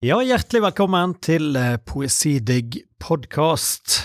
[0.00, 3.98] Ja, hjertelig velkommen til eh, Poesidigg podkast.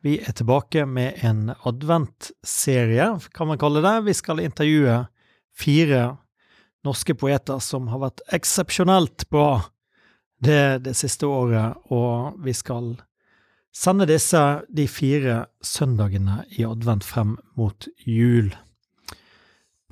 [0.00, 3.92] Vi er tilbake med en adventserie, kan man kalle det.
[4.06, 4.94] Vi skal intervjue
[5.52, 6.00] fire
[6.88, 9.66] norske poeter som har vært eksepsjonelt bra
[10.40, 12.94] det, det siste året, og vi skal
[13.68, 14.40] sende disse
[14.72, 18.48] de fire søndagene i advent frem mot jul.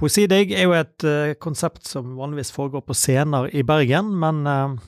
[0.01, 4.81] Poesidigg er jo et uh, konsept som vanligvis foregår på scener i Bergen, men uh,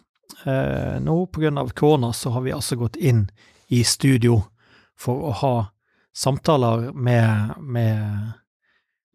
[0.47, 1.69] uh, nå pga.
[1.75, 3.27] korona så har vi altså gått inn
[3.69, 4.43] i studio
[4.99, 5.55] for å ha
[6.15, 8.33] samtaler med, med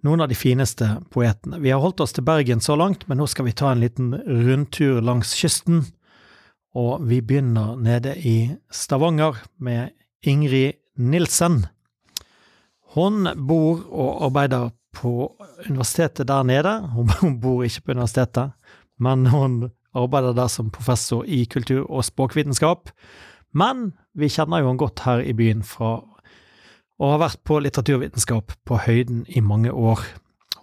[0.03, 1.59] noen av de fineste poetene.
[1.59, 4.13] Vi har holdt oss til Bergen så langt, men nå skal vi ta en liten
[4.25, 5.85] rundtur langs kysten.
[6.77, 8.37] Og vi begynner nede i
[8.73, 11.65] Stavanger med Ingrid Nilsen.
[12.97, 15.31] Hun bor og arbeider på
[15.67, 16.79] universitetet der nede.
[16.93, 18.53] Hun bor ikke på universitetet,
[18.97, 19.59] men hun
[19.95, 22.91] arbeider der som professor i kultur- og språkvitenskap.
[23.53, 26.01] Men vi kjenner jo henne godt her i byen fra
[26.97, 30.01] og har vært på litteraturvitenskap på høyden i mange år.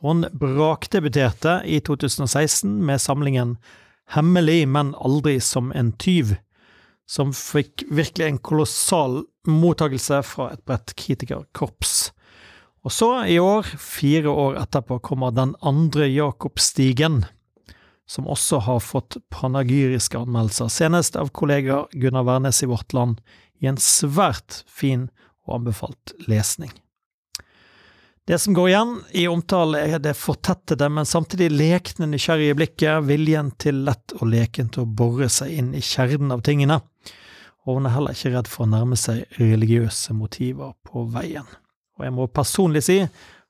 [0.03, 3.57] Hun brakdebuterte i 2016 med samlingen
[4.13, 6.35] Hemmelig, men aldri som en tyv,
[7.09, 12.11] som fikk virkelig en kolossal mottagelse fra et bredt kritikerkorps.
[12.85, 17.23] Og så, i år, fire år etterpå, kommer den andre Jakobstigen,
[18.07, 23.21] som også har fått panagyriske anmeldelser, senest av kollega Gunnar Wærnes i Vårt Land,
[23.61, 25.09] i en svært fin
[25.47, 26.73] og anbefalt lesning.
[28.27, 33.51] Det som går igjen i omtale, er det fortettede, men samtidig lekne, nysgjerrige blikket, viljen
[33.61, 36.81] til lett og leken til å bore seg inn i kjernen av tingene,
[37.65, 41.45] og hun er heller ikke redd for å nærme seg religiøse motiver på veien.
[41.97, 42.99] Og jeg må personlig si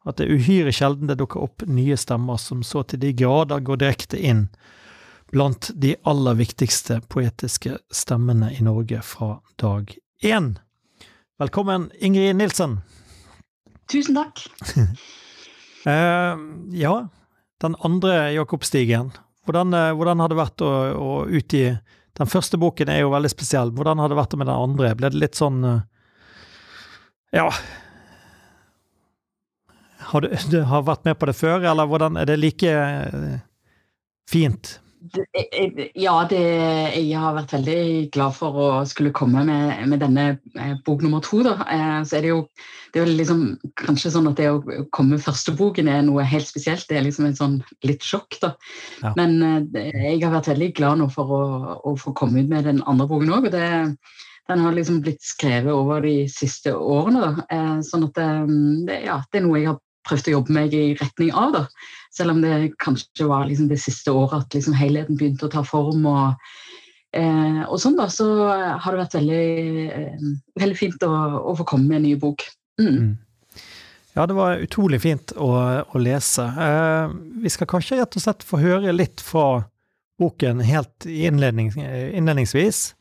[0.04, 3.64] at det er uhyre sjelden det dukker opp nye stemmer som så til de grader
[3.64, 4.46] går direkte inn
[5.32, 9.90] blant de aller viktigste poetiske stemmene i Norge fra dag
[10.22, 10.54] én.
[11.40, 12.78] Velkommen, Ingrid Nilsen.
[13.90, 14.44] Tusen takk.
[15.88, 16.36] uh,
[16.84, 16.94] ja,
[17.64, 19.10] den andre Jakobstigen.
[19.44, 21.66] Hvordan, uh, hvordan har det vært å, å, utgi
[22.14, 23.72] Den første boken er jo veldig spesiell.
[23.74, 24.94] Hvordan har det vært med den andre?
[24.94, 25.80] Ble det litt sånn uh,
[27.34, 27.48] Ja
[30.14, 32.72] Har du, du, har vært med på det før, eller hvordan er det like
[34.30, 34.78] fint
[35.94, 36.40] ja, det,
[36.96, 37.80] jeg har vært veldig
[38.14, 40.24] glad for å skulle komme med, med denne
[40.56, 41.42] eh, bok nummer to.
[41.44, 41.58] Da.
[41.68, 42.38] Eh, så er det jo,
[42.92, 43.42] det er jo liksom,
[43.82, 44.62] kanskje sånn at det å
[44.94, 46.86] komme med første boken er noe helt spesielt.
[46.88, 48.54] Det er liksom en sånn litt sjokk, da.
[49.02, 49.12] Ja.
[49.20, 51.44] Men eh, jeg har vært veldig glad nå for å,
[51.84, 53.50] å få komme ut med den andre boken òg.
[53.52, 57.20] Den har liksom blitt skrevet over de siste årene.
[57.48, 57.60] Da.
[57.84, 58.18] Sånn at
[58.88, 61.52] det, ja, det er noe jeg har prøvd å jobbe meg i retning av.
[61.54, 61.64] da.
[62.14, 65.64] Selv om det kanskje var liksom det siste året at liksom helheten begynte å ta
[65.66, 66.06] form.
[66.06, 66.34] og,
[67.12, 68.26] eh, og sånn da, Så
[68.78, 70.18] har det vært veldig, eh,
[70.60, 71.12] veldig fint å,
[71.50, 72.42] å, få komme med en ny bok.
[72.80, 72.96] Mm.
[72.98, 73.18] Mm.
[74.14, 75.50] Ja, det var utrolig fint å,
[75.82, 76.42] å lese.
[76.42, 77.08] Eh,
[77.42, 79.64] vi skal kanskje rett og slett få høre litt fra
[80.18, 82.94] boken helt innledning, innledningsvis.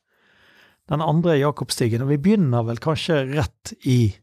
[0.90, 2.02] Den andre Jakobstigen.
[2.02, 4.16] Og vi begynner vel kanskje rett i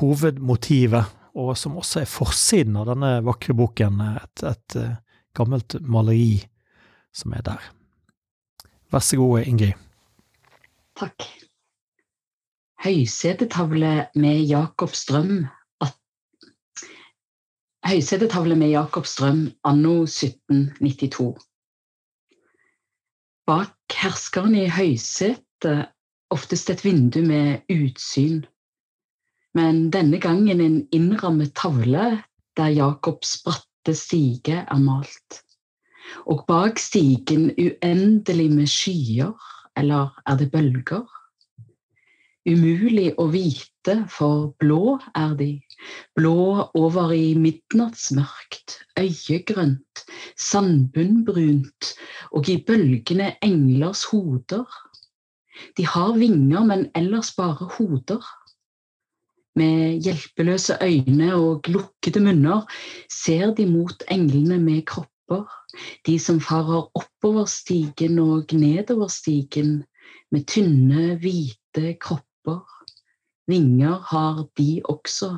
[0.00, 1.04] hovedmotivet
[1.34, 4.98] og som også er forsiden av denne vakre boken, et, et, eh,
[5.36, 6.42] gammelt maleri
[7.14, 7.70] som er der.
[8.92, 9.78] Vær så god, Ingrid.
[11.00, 11.24] Takk.
[12.82, 15.46] Høysetetavle med Jakob Strøm
[17.82, 21.32] Høysetetavle med Jakob Strøm anno 1792.
[23.50, 25.90] Bak herskeren i høysetet
[26.30, 28.44] oftest et vindu med utsyn
[29.58, 32.22] men denne gangen en innrammet tavle
[32.56, 35.42] der Jakobs bratte stige er malt.
[36.28, 39.34] Og bak stigen uendelig med skyer,
[39.76, 41.04] eller er det bølger?
[42.42, 45.52] Umulig å vite, for blå er de,
[46.18, 50.02] blå over i midnattsmørkt, øyegrønt,
[50.34, 51.92] sandbunnbrunt,
[52.34, 54.66] og i bølgene englers hoder.
[55.78, 58.26] De har vinger, men ellers bare hoder.
[59.54, 62.62] Med hjelpeløse øyne og lukkede munner
[63.12, 65.44] ser de mot englene med kropper,
[66.06, 69.82] de som farer oppover stigen og nedover stigen
[70.32, 72.64] med tynne, hvite kropper.
[73.48, 75.34] Vinger har de også.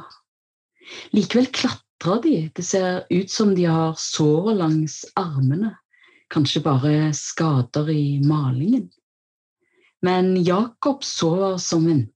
[1.17, 5.75] Likevel klatrer de, det ser ut som de har sår langs armene,
[6.31, 8.91] kanskje bare skader i malingen.
[10.05, 12.14] Men Jakob sover som ventet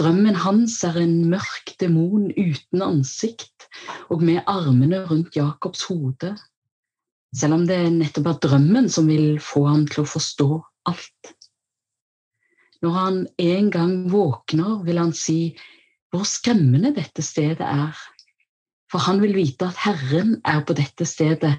[0.00, 3.68] Drømmen hans er en mørk demon uten ansikt
[4.10, 6.34] og med armene rundt Jakobs hode.
[7.34, 10.48] selv om det nettopp er drømmen som vil få ham til å forstå
[10.90, 11.32] alt.
[12.82, 15.56] Når han en gang våkner, vil han si
[16.12, 17.96] hvor skremmende dette stedet er.
[18.92, 21.56] For han vil vite at Herren er på dette stedet,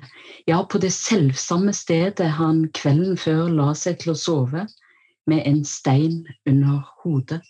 [0.48, 4.64] ja, på det selvsamme stedet han kvelden før la seg til å sove,
[5.28, 7.42] med en stein under hodet.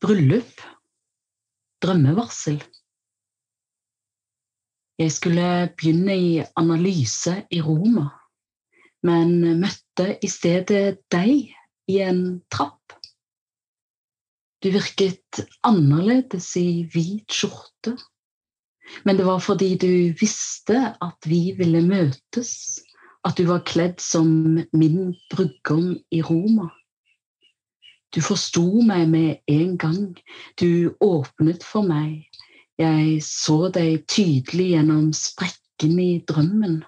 [0.00, 0.60] Bryllup.
[1.82, 2.62] Drømmevarsel.
[4.98, 5.44] Jeg skulle
[5.76, 8.08] begynne i analyse i Roma,
[9.02, 11.54] men møtte i stedet deg
[11.88, 12.20] i en
[12.52, 12.79] trapp.
[14.60, 17.94] Du virket annerledes i hvit skjorte,
[19.04, 22.52] men det var fordi du visste at vi ville møtes,
[23.24, 26.68] at du var kledd som min brudgom i Roma.
[28.14, 30.06] Du forsto meg med en gang.
[30.60, 32.26] Du åpnet for meg.
[32.80, 36.80] Jeg så deg tydelig gjennom sprekken i drømmen.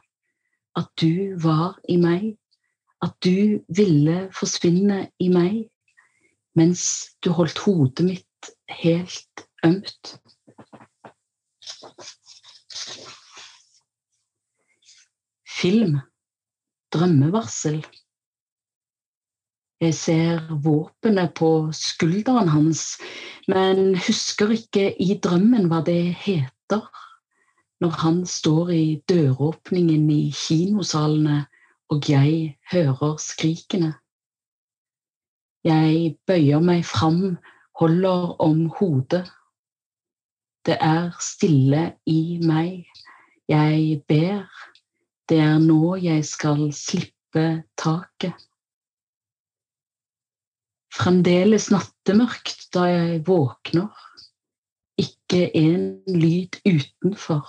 [0.76, 2.32] At du var i meg.
[3.04, 5.71] At du ville forsvinne i meg.
[6.58, 6.82] Mens
[7.24, 10.16] du holdt hodet mitt helt ømt.
[15.48, 15.98] Film.
[16.92, 17.80] Drømmevarsel.
[19.80, 22.98] Jeg ser våpenet på skulderen hans,
[23.48, 26.84] men husker ikke i drømmen hva det heter
[27.82, 31.40] når han står i døråpningen i kinosalene
[31.90, 33.94] og jeg hører skrikene.
[35.64, 37.36] Jeg bøyer meg fram,
[37.78, 39.24] holder om hodet.
[40.66, 42.86] Det er stille i meg.
[43.48, 44.46] Jeg ber.
[45.28, 47.46] Det er nå jeg skal slippe
[47.78, 48.34] taket
[50.92, 53.90] fremdeles nattemørkt da jeg våkner.
[55.00, 57.48] Ikke en lyd utenfor.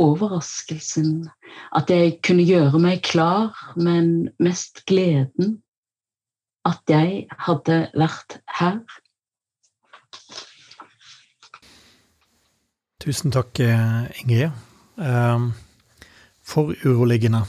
[0.00, 1.28] Overraskelsen.
[1.76, 5.60] At jeg kunne gjøre meg klar, men mest gleden.
[6.68, 8.78] At jeg hadde vært her.
[13.02, 13.58] Tusen takk,
[14.22, 14.52] Ingrid.
[15.02, 15.52] Ehm,
[16.42, 17.42] for uroligende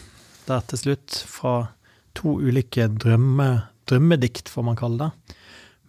[0.47, 1.73] der til slutt, fra
[2.17, 5.37] to ulike drømme, drømmedikt, får man kalle det.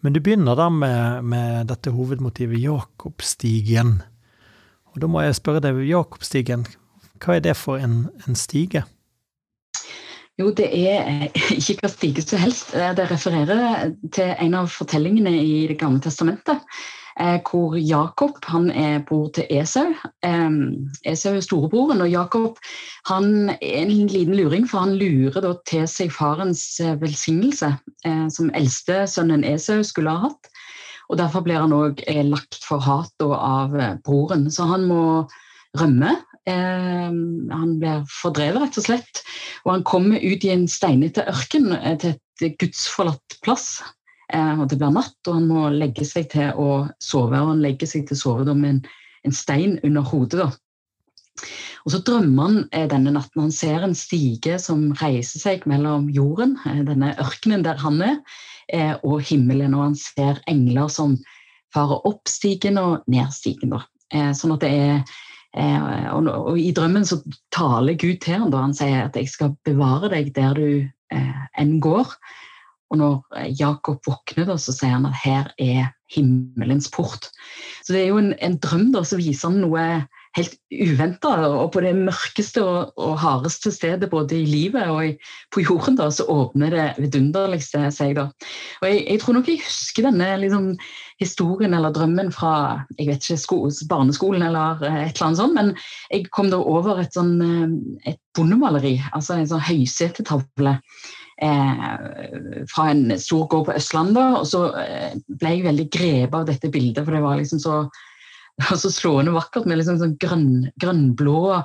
[0.05, 4.03] Men du begynner da med, med dette hovedmotivet Jakobstigen.
[4.93, 6.67] Og da må jeg spørre deg, Jakobstigen,
[7.23, 8.85] hva er det for en, en stige?
[10.41, 11.29] Jo, det er
[11.59, 12.75] ikke hva stige som helst.
[12.75, 16.63] Det refererer til en av fortellingene i Det gamle testamentet.
[17.21, 19.93] Eh, hvor Jakob han er bror til Esau.
[21.07, 22.59] Esau er storebroren, og Jakob
[23.07, 27.71] han er en liten luring, for han lurer til seg farens eh, velsignelse,
[28.03, 30.51] som som eldstesønnen Esau skulle ha hatt.
[31.09, 35.29] Og Derfor blir han òg lagt for hat av broren, så han må
[35.79, 36.17] rømme.
[36.47, 39.21] Han blir fordrevet, rett og slett.
[39.65, 41.71] Og han kommer ut i en steinete ørken
[42.03, 43.79] til et gudsforlatt plass.
[44.33, 47.39] Eh, og det blir natt, og han må legge seg til å sove.
[47.41, 48.81] Og han legger seg til å sove med en,
[49.29, 50.41] en, stein under hodet.
[50.41, 50.49] Da.
[51.85, 53.45] Og så drømmer han eh, denne natten.
[53.47, 58.19] Han ser en stige som reiser seg mellom jorden, eh, denne ørkenen der han er,
[59.05, 59.75] og himmelen.
[59.77, 61.19] Og han ser engler som
[61.75, 63.75] farer opp stigen og ned stigen.
[63.75, 63.83] Da.
[64.39, 65.17] Sånn at det er
[65.55, 67.21] og, og, I drømmen så
[67.55, 70.69] taler Gud til ham da han sier at 'jeg skal bevare deg der du
[71.59, 72.17] enn går'.
[72.95, 77.31] Og når eh, Jakob våkner, da, så sier han at her er himmelens port.
[77.83, 79.87] Så det er jo en, en drøm da, som viser noe
[80.37, 81.33] helt uventa.
[81.49, 85.15] Og på det mørkeste og, og, hardeste stedet både i livet og i,
[85.55, 88.17] på jorden da, så åpner det vidunderligste seg.
[88.19, 88.29] da.
[88.83, 90.71] Og jeg, jeg, tror nok jeg husker denne liksom,
[91.23, 92.55] historien eller drømmen fra
[92.99, 93.61] jeg vet ikke, sko,
[93.91, 95.75] barneskolen eller eh, et eller annet sånt, men
[96.11, 100.79] jeg kom da over et, sånn, eh, et bondemaleri, altså en sånn høysetetavle
[101.43, 104.41] eh, fra en stor gård på Østlandet.
[104.41, 107.85] Og så eh, ble jeg veldig grepet av dette bildet, for det var liksom så,
[108.83, 111.63] så slående vakkert med liksom sånn grønn, grønnblå,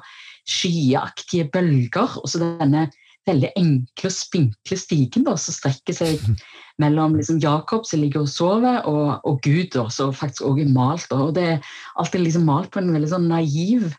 [0.50, 2.17] skyaktige bølger.
[2.22, 2.88] Og så denne
[3.29, 6.24] veldig enkle og spinkle stigen da, som strekker seg
[6.81, 10.74] mellom liksom, Jakob som ligger og sover, og, og Gud, da, som faktisk også er
[10.74, 11.13] malt.
[11.15, 13.91] Og det er alltid liksom malt på en veldig sånn naiv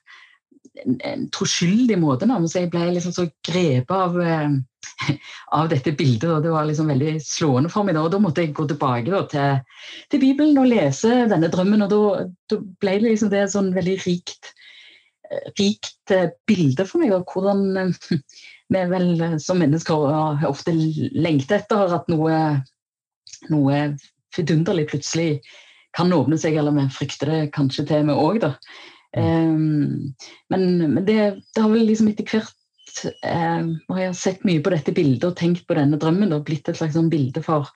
[0.84, 2.28] en, troskyldig måte.
[2.48, 5.16] Så jeg ble liksom så grepet av, eh,
[5.58, 6.28] av dette bildet.
[6.30, 7.96] Og det var liksom veldig slående for meg.
[7.98, 11.86] Da, og da måtte jeg gå tilbake da, til, til, Bibelen og lese denne drømmen.
[11.86, 12.02] Og da,
[12.52, 14.52] da ble det liksom det sånn veldig rikt,
[15.58, 17.14] rikt eh, bilde for meg.
[17.16, 17.94] Og hvordan
[18.70, 22.60] vi vel som mennesker ofte lengter etter at noe
[23.48, 23.80] noe
[24.36, 25.40] vidunderlig plutselig
[25.96, 28.54] kan åpne seg, eller vi frykter det kanskje til vi òg, da.
[29.17, 30.14] Um,
[30.52, 31.19] men, men det,
[31.55, 35.26] det, har vel liksom etter hvert eh, og jeg har sett mye på dette bildet
[35.26, 37.71] og tenkt på denne drømmen, Det har blitt et slags sånn bilde for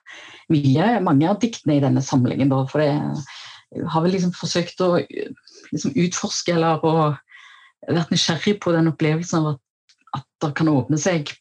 [0.53, 2.53] mye, mange av diktene i denne samlingen.
[2.53, 4.95] Da, for jeg har vel liksom forsøkt å
[5.73, 6.79] liksom utforske eller
[7.85, 9.61] vært nysgjerrig på den opplevelsen av at,
[10.21, 11.31] at det kan åpne seg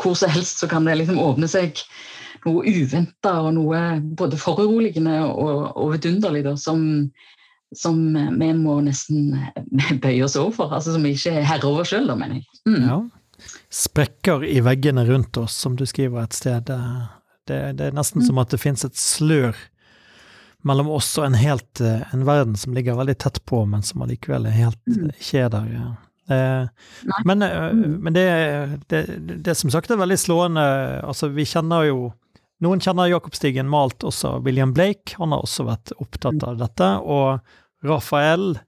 [0.00, 1.80] hvor som helst så kan det liksom åpne seg
[2.44, 3.80] noe uventa og noe
[4.16, 7.10] både foruroligende og, og vidunderlig da, som,
[7.76, 7.98] som,
[8.40, 9.36] vi må nesten
[10.02, 12.46] bøye oss over, Altså som vi ikke er herre over sjøl, mener jeg.
[12.68, 12.86] Mm.
[12.88, 13.00] Ja.
[13.72, 16.68] Sprekker i veggene rundt oss, som du skriver et sted.
[17.48, 18.26] Det, det er nesten mm.
[18.28, 19.56] som at det fins et slør
[20.66, 24.48] mellom oss og en helt en verden som ligger veldig tett på, men som allikevel
[24.50, 25.12] er helt mm.
[25.14, 25.70] ikke er der.
[25.72, 25.88] Ja.
[26.30, 26.66] Eh,
[27.24, 27.96] men, mm.
[28.04, 28.26] men det,
[28.92, 29.00] det,
[29.46, 30.62] det, som sagt er veldig slående
[31.02, 32.10] Altså, vi kjenner jo
[32.64, 36.90] noen kjenner Jakob Stigen malt også William Blake, han har også vært opptatt av dette.
[37.00, 37.40] Og
[37.86, 38.58] Rafael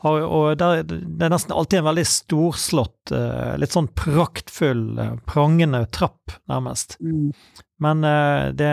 [0.00, 5.16] har, og der, Det er nesten alltid en veldig storslått, eh, litt sånn praktfull, eh,
[5.28, 6.96] prangende trapp, nærmest.
[7.00, 7.32] Mm.
[7.80, 8.72] Men eh, det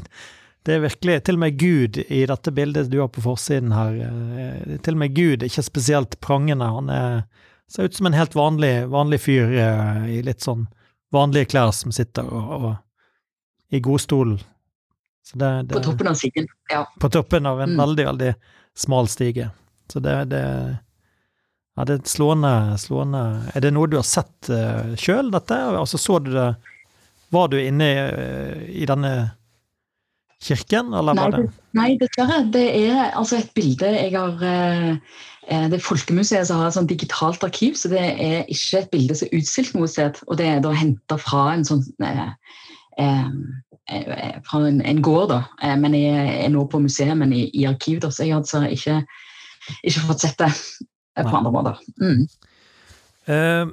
[0.60, 3.94] Det er virkelig Til og med Gud i dette bildet du har på forsiden her
[4.84, 6.68] Til og med Gud er ikke spesielt prangende.
[6.68, 7.22] Han er,
[7.64, 9.54] ser ut som en helt vanlig, vanlig fyr
[10.04, 10.66] i litt sånn
[11.16, 12.68] vanlige klær som sitter og, og
[13.70, 14.40] i godstolen.
[15.32, 16.92] Det, det, på toppen av stigen, ja.
[17.00, 17.78] På toppen av en mm.
[17.78, 18.34] veldig, veldig
[18.74, 19.50] smal stige.
[19.92, 20.42] Så det, det
[21.76, 23.20] ja, det er slående, slående
[23.54, 25.54] Er det noe du har sett uh, sjøl, dette?
[25.54, 26.48] Altså, så du det
[27.30, 29.12] Var du inne i, uh, i denne
[30.42, 31.44] kirken, eller nei, var det
[31.78, 32.40] Nei, dessverre.
[32.50, 36.90] Det er altså et bilde jeg har uh, Det er Folkemuseet som har et sånt
[36.90, 40.18] digitalt arkiv, så det er ikke et bilde som er utstilt noe sted.
[40.26, 42.79] Og det er da henta fra en sånn uh, Eh, eh,
[44.46, 45.42] fra en, en, gård, da.
[45.62, 48.42] Eh, men jeg er nå på museet, men i, i arkiv, da, så jeg har
[48.42, 49.00] altså ikke,
[49.82, 50.50] ikke fått sett det
[51.26, 51.80] på andre måter.
[52.00, 52.26] Mm.
[53.28, 53.72] Uh,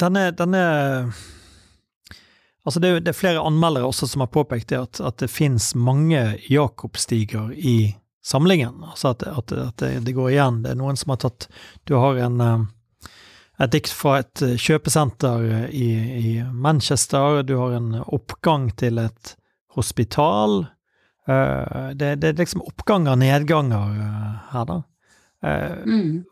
[0.00, 0.64] denne, denne
[2.62, 5.72] Altså det, det, er flere anmeldere også som har påpekt det at, at det finnes
[5.74, 8.84] mange Jakobstiger i samlingen.
[8.86, 10.60] Altså at, at, at det, det, går igjen.
[10.62, 11.48] Det er noen som har tatt
[11.90, 12.38] Du har en
[13.60, 17.42] et dikt fra et eh, kjøpesenter eh, i, i, Manchester.
[17.46, 19.34] Du har en oppgang til et
[19.76, 20.64] hospital.
[21.28, 23.92] Uh, det, det, er liksom oppganger og nedganger
[24.50, 24.78] her, da.
[25.86, 26.24] Mm.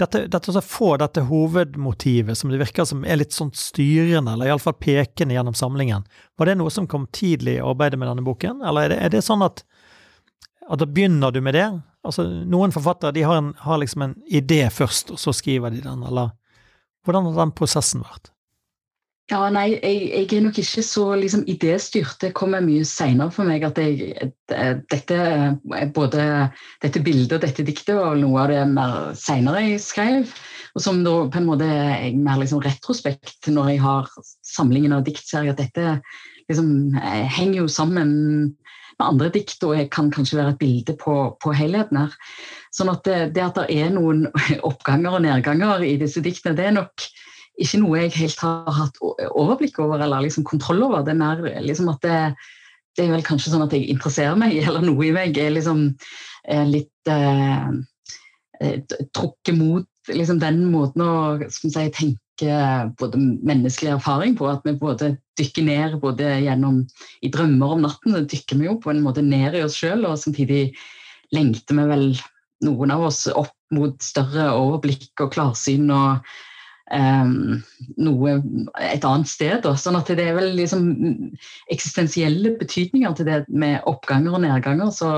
[0.00, 4.76] Dette, dette få dette hovedmotivet, som det virker som er litt sånn styrende, eller iallfall
[4.80, 6.04] pekende gjennom samlingen,
[6.40, 9.14] var det noe som kom tidlig i arbeidet med denne boken, eller er det, er
[9.16, 9.64] det sånn at,
[10.68, 11.66] at da begynner du med det?
[12.06, 15.82] Altså, Noen forfattere de har, en, har liksom en idé først, og så skriver de
[15.84, 16.32] den, eller
[17.04, 18.32] hvordan har den prosessen vært?
[19.30, 22.16] Ja, nei, jeg, jeg, er nok ikke så liksom, idéstyrt.
[22.18, 24.32] Det kommer mye seinere for meg at jeg,
[24.90, 25.18] dette,
[25.94, 26.24] både
[26.82, 30.32] dette bildet og dette diktet var noe av det mer seinere jeg skrev.
[30.74, 34.10] Og som da på en måte er mer liksom, retrospekt når jeg har
[34.50, 36.00] samlingen av dikt, ser jeg at Dette
[36.50, 38.10] liksom, henger jo sammen
[39.00, 42.14] med andre dikt, og jeg kan kanskje være et bilde på, på helheten her.
[42.74, 44.26] Sånn at det, det, at det er noen
[44.70, 47.08] oppganger og nedganger i disse diktene, det er nok
[47.60, 51.04] ikke noe jeg helt har hatt overblikk over eller liksom kontroll over.
[51.04, 52.18] Det er mer liksom at det,
[52.96, 55.88] det, er vel kanskje sånn at jeg interesserer meg, eller noe i meg er liksom
[56.50, 57.70] er litt eh,
[58.64, 58.78] eh
[59.12, 61.14] trukket mot liksom den måten å
[61.52, 62.16] si, tenke
[63.00, 64.48] både menneskelig erfaring på.
[64.50, 66.82] At vi både dykker ned både gjennom
[67.24, 70.04] i drømmer om natten, så dykker vi jo på en måte ned i oss sjøl,
[70.08, 70.70] og samtidig
[71.34, 72.06] lengter vi vel
[72.66, 76.26] noen av oss opp mot større overblikk og klarsyn og
[76.92, 77.60] um,
[78.02, 78.34] noe
[78.82, 79.60] et annet sted.
[79.64, 79.76] Da.
[79.78, 80.90] Sånn at det er vel liksom
[81.72, 85.12] eksistensielle betydninger til det med oppganger og nedganger så,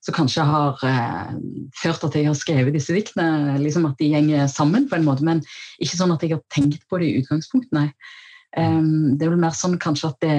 [0.00, 1.32] så kanskje har eh,
[1.76, 3.58] ført at jeg har skrevet disse diktene.
[3.60, 5.42] Liksom at de gjenger sammen på en måte, men
[5.82, 7.90] ikke sånn at jeg har tenkt på det i utgangspunktet, nei.
[8.58, 10.38] Um, det er vel mer sånn kanskje at det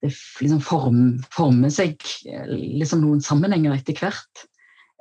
[0.00, 1.00] det liksom form,
[1.32, 4.46] former seg liksom noen sammenhenger etter hvert.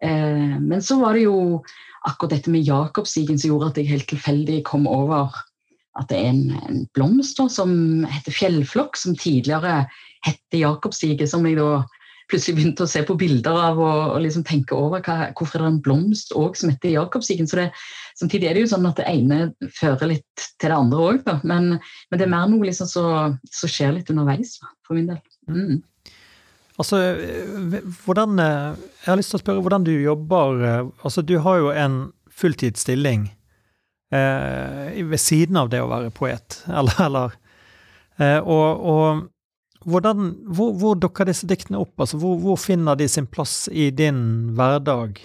[0.04, 1.62] Eh, men så var det jo
[2.08, 5.32] akkurat dette med Jakobstigen som gjorde at jeg helt tilfeldig kom over
[6.00, 7.72] at det er en, en blomst da, som
[8.08, 9.82] heter fjellflokk, som tidligere
[10.28, 11.84] het Jakobstige, som jeg da
[12.30, 15.66] plutselig begynte å se på bilder av og, og liksom tenke over hva, hvorfor er
[15.66, 16.94] det en blomst også, som heter
[17.64, 17.68] det,
[18.20, 19.40] samtidig er det jo sånn at det ene
[19.76, 23.96] fører litt til det andre òg, men, men, det er mer noe liksom som skjer
[23.98, 25.22] litt underveis for min del.
[25.50, 25.80] Mm.
[26.80, 27.00] Altså,
[28.06, 31.58] hvordan eh, Jeg har lyst til å spørre hvordan du jobber eh, Altså, du har
[31.60, 31.98] jo en
[32.40, 33.26] fulltidsstilling
[34.16, 37.36] eh, ved siden av det å være poet, eller, eller
[38.22, 39.28] eh, og, og,
[39.86, 41.94] hvordan, hvor, hvor, dukker disse diktene opp?
[42.00, 45.22] Altså, hvor, hvor, finner de sin plass i din hverdag?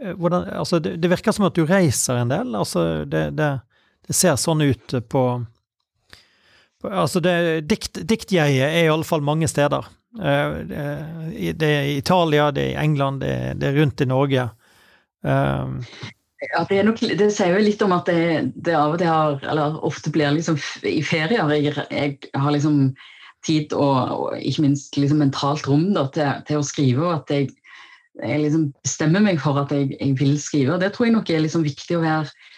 [0.00, 2.54] Eh, hvordan, altså, det, det, virker som at du reiser en del.
[2.58, 3.50] Altså, det, det,
[4.06, 5.24] det ser sånn ut på,
[6.82, 7.22] på Altså,
[7.64, 9.88] dikt, diktjeget er i alle fall mange steder.
[10.20, 10.58] Eh,
[11.56, 14.50] det er i Italia, det er i England, det er, er rundt i Norge.
[15.22, 15.78] Um,
[16.42, 19.36] ja, det, nok, det, sier jo litt om at det, det, av og til har,
[19.52, 22.88] eller ofte blir liksom i ferier jeg, jeg har liksom
[23.46, 27.34] tid og, og ikke minst liksom mentalt rom da, til, til, å skrive, og at
[27.34, 27.50] jeg,
[28.22, 30.76] jeg liksom bestemmer meg for at jeg, jeg, vil skrive.
[30.76, 32.50] og Det tror jeg nok er liksom viktig å være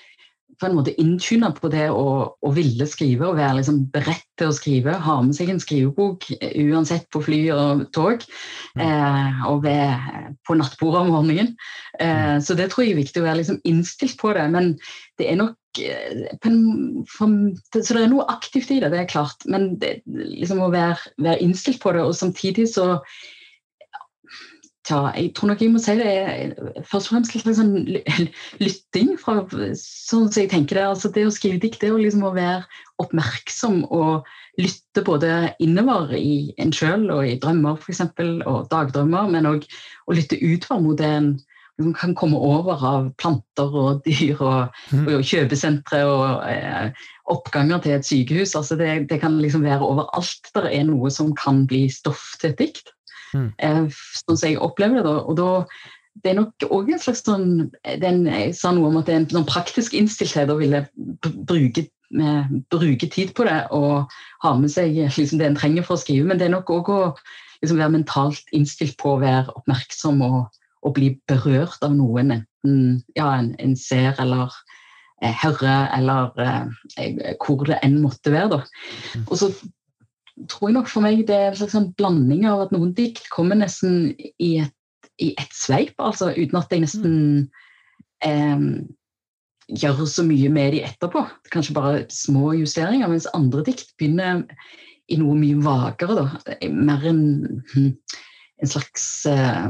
[0.61, 2.07] på en måte inntuna på det å,
[2.38, 4.95] å, ville skrive og være liksom beredt til å skrive.
[5.03, 6.29] Ha med seg en skrivebok
[6.62, 8.23] uansett på fly og tog,
[8.79, 8.85] mm.
[8.85, 11.53] eh, og ved, på nattbordet om morgenen.
[11.99, 12.45] Eh, mm.
[12.47, 14.47] så det tror jeg er viktig å være liksom innstilt på det.
[14.55, 14.75] Men
[15.21, 15.59] det er nok
[17.85, 19.47] så det er noe aktivt i det, det er klart.
[19.50, 22.99] Men det, liksom å være, være, innstilt på det, og samtidig så
[24.85, 26.50] ja, Jeg tror nok jeg må si det er
[26.85, 27.73] først og fremst litt sånn
[28.64, 29.14] lytting.
[29.21, 29.38] Fra,
[29.81, 32.66] sånn som jeg tenker det, altså det å skrive dikt, det er liksom å være
[33.00, 34.28] oppmerksom og
[34.61, 38.04] lytte både innover i en sjøl og i drømmer f.eks.,
[38.45, 39.64] og dagdrømmer, men òg
[40.04, 41.33] å lytte utover mot det en
[41.81, 45.09] som kan komme over av planter og dyr og, mm.
[45.11, 48.54] og kjøpesentre og eh, oppganger til et sykehus.
[48.59, 52.52] Altså det, det, kan liksom være overalt der er noe som kan bli stoff til
[52.52, 52.95] et dikt.
[53.35, 53.50] Mm.
[53.59, 53.83] Eh,
[54.23, 55.16] sånn som jeg opplever det.
[55.25, 55.50] Og da,
[56.23, 57.49] det er nok òg en slags sånn
[57.83, 60.85] den, Jeg sa noe om at det er en sånn praktisk innstilthet å ville
[61.49, 64.12] bruke, med, bruke, tid på det og
[64.45, 66.28] ha med seg liksom, det en trenger for å skrive.
[66.31, 67.00] Men det er nok òg å
[67.64, 70.45] liksom, være mentalt innstilt på å være oppmerksom og
[70.85, 74.53] å bli berørt av noen, enten ja, en, en, ser eller
[75.23, 78.59] eh, hører, eller eh, hvor det enn måtte være.
[78.59, 78.61] Da.
[79.14, 79.26] Mm.
[79.29, 79.50] Og så
[80.50, 83.31] tror jeg nok for meg det er en slags sånn blanding av at noen dikt
[83.33, 84.12] kommer nesten
[84.43, 84.75] i et,
[85.23, 87.17] i et sveip, altså uten at jeg nesten
[88.26, 88.69] eh,
[89.81, 91.25] gjør så mye med de etterpå.
[91.55, 94.44] Kanskje bare små justeringer, mens andre dikt begynner
[95.09, 96.16] i noe mye vagere.
[96.20, 96.57] Da.
[96.73, 97.25] Mer enn
[97.73, 97.90] hm,
[98.62, 99.67] en slags eh,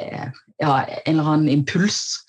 [0.00, 0.28] eh,
[0.62, 0.72] ja,
[1.04, 2.22] en eller annen impuls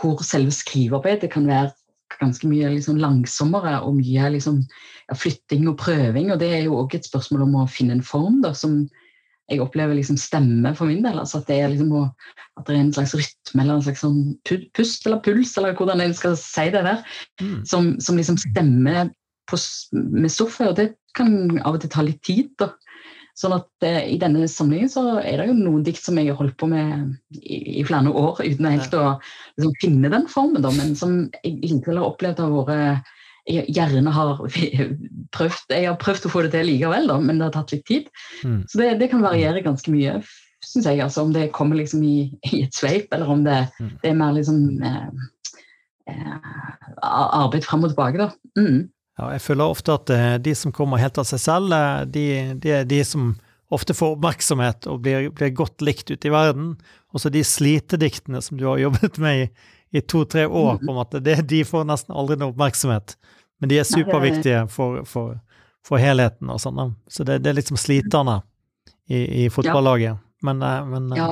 [0.00, 1.72] hvor selve skrivearbeidet kan være
[2.20, 4.62] ganske mye liksom langsommere og mye liksom,
[5.08, 6.30] ja, flytting og prøving.
[6.32, 8.82] Og det er jo òg et spørsmål om å finne en form da, som
[9.50, 11.18] jeg opplever liksom stemmer for min del.
[11.18, 14.20] altså At det er liksom at det er en slags rytme eller en slags sånn
[14.76, 17.02] pust eller puls, eller hvordan en skal si det der,
[17.40, 17.56] mm.
[17.66, 19.10] som, som, liksom stemmer
[19.50, 19.58] på,
[19.92, 20.68] med stoffet.
[20.70, 21.32] Og det kan
[21.64, 22.52] av og til ta litt tid.
[22.60, 22.72] da.
[23.38, 26.38] Sånn at eh, I denne samlingen så er det jo noen dikt som jeg har
[26.40, 29.06] holdt på med i, i flere år uten helt helt å
[29.56, 33.16] liksom, finne den formen, da, men som jeg likevel har opplevd har vært
[33.50, 34.36] jeg gjerne har
[35.34, 37.86] prøvd Jeg har prøvd å få det til likevel, da, men det har tatt litt
[37.88, 38.10] tid.
[38.44, 38.60] Mm.
[38.68, 40.18] Så det, det, kan variere ganske mye,
[40.62, 41.00] syns jeg.
[41.00, 43.90] Altså, om det kommer liksom i, i et sveip, eller om det, mm.
[44.02, 45.08] det er mer liksom eh,
[46.12, 46.50] eh,
[47.00, 48.20] arbeid fram og tilbake.
[48.20, 48.30] da.
[48.60, 48.90] Mm.
[49.20, 52.24] Ja, jeg føler ofte at eh, de som kommer helt av seg selv, eh, de,
[52.62, 53.34] de er de som
[53.70, 56.72] ofte får oppmerksomhet og blir, blir godt likt ute i verden.
[57.12, 59.44] Også de slitediktene som du har jobbet med i,
[59.92, 60.86] i to-tre år, mm.
[60.86, 63.18] på en måte, det, de får nesten aldri noe oppmerksomhet.
[63.60, 65.36] Men de er superviktige for, for,
[65.84, 66.96] for helheten og sånn.
[67.12, 68.40] Så det, det, er liksom sliterne
[69.04, 70.16] i, i fotballaget.
[70.48, 71.28] Men, eh, men ja.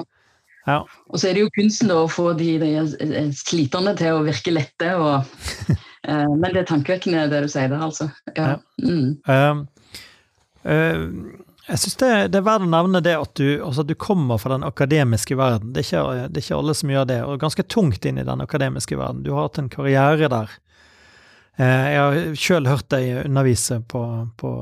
[0.68, 0.82] ja.
[1.08, 4.52] Og så er det jo kunsten da, å få de, de sliterne til å virke
[4.52, 4.92] lette.
[5.00, 5.24] og
[6.08, 8.08] men det er tankevekkende, det du sier der, altså.
[8.36, 8.54] Ja.
[8.80, 9.18] Mm.
[9.28, 9.90] Uh,
[10.64, 11.02] uh,
[11.68, 14.40] jeg syns det, det, er verdt å nevne det at du, altså at du, kommer
[14.40, 15.74] fra den akademiske verden.
[15.76, 18.24] Det er, ikke, det er, ikke, alle som gjør det, og ganske tungt inn i
[18.24, 19.20] den akademiske verden.
[19.26, 20.56] Du har hatt en karriere der.
[21.60, 24.04] Uh, jeg har sjøl hørt deg undervise på,
[24.40, 24.52] på,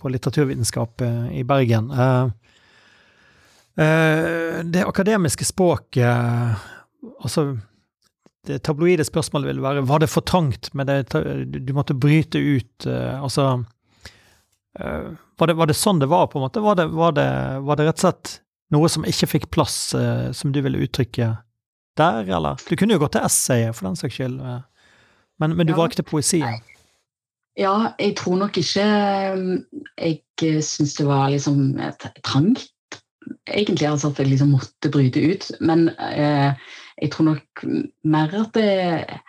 [0.00, 1.04] på litteraturvitenskap
[1.36, 1.92] i Bergen.
[4.70, 6.08] det akademiske språket
[7.24, 7.44] altså
[8.46, 11.12] det tabloide spørsmålet ville være var det for trangt, men det,
[11.52, 13.46] du måtte bryte ut uh, Altså
[14.80, 16.62] uh, var, det, var, det, sånn det var, på en måte?
[16.64, 17.28] Var det, var det,
[17.66, 18.34] var det rett og slett
[18.70, 21.34] noe som ikke fikk plass, uh, som du ville uttrykke
[22.00, 22.60] der, eller?
[22.68, 24.38] Du kunne jo gått til essayet, for den saks skyld,
[25.40, 25.80] men, men, du ja.
[25.80, 26.60] valgte poesien.
[27.58, 28.84] Ja, jeg tror nok ikke
[30.00, 31.74] Jeg syns det var liksom
[32.24, 32.68] trangt,
[33.48, 35.50] egentlig, altså at jeg liksom måtte bryte ut.
[35.60, 36.54] Men eh,
[36.98, 37.64] jeg tror nok
[38.04, 39.20] mer at det,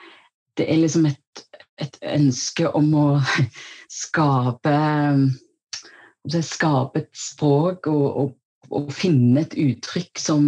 [0.57, 1.45] det er liksom et,
[1.81, 3.07] et, ønske om å
[4.03, 4.75] skape
[6.45, 8.33] Skape et språk og, og,
[8.77, 10.43] og finne et uttrykk som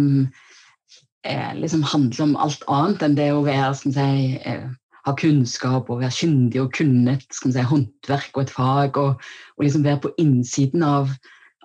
[1.26, 4.68] eh, liksom handler om alt annet enn det å være skal si, eh,
[5.04, 9.00] ha kunnskap og være kyndig og kunne et si, håndverk og et fag.
[9.00, 11.12] Og, og liksom være på innsiden av,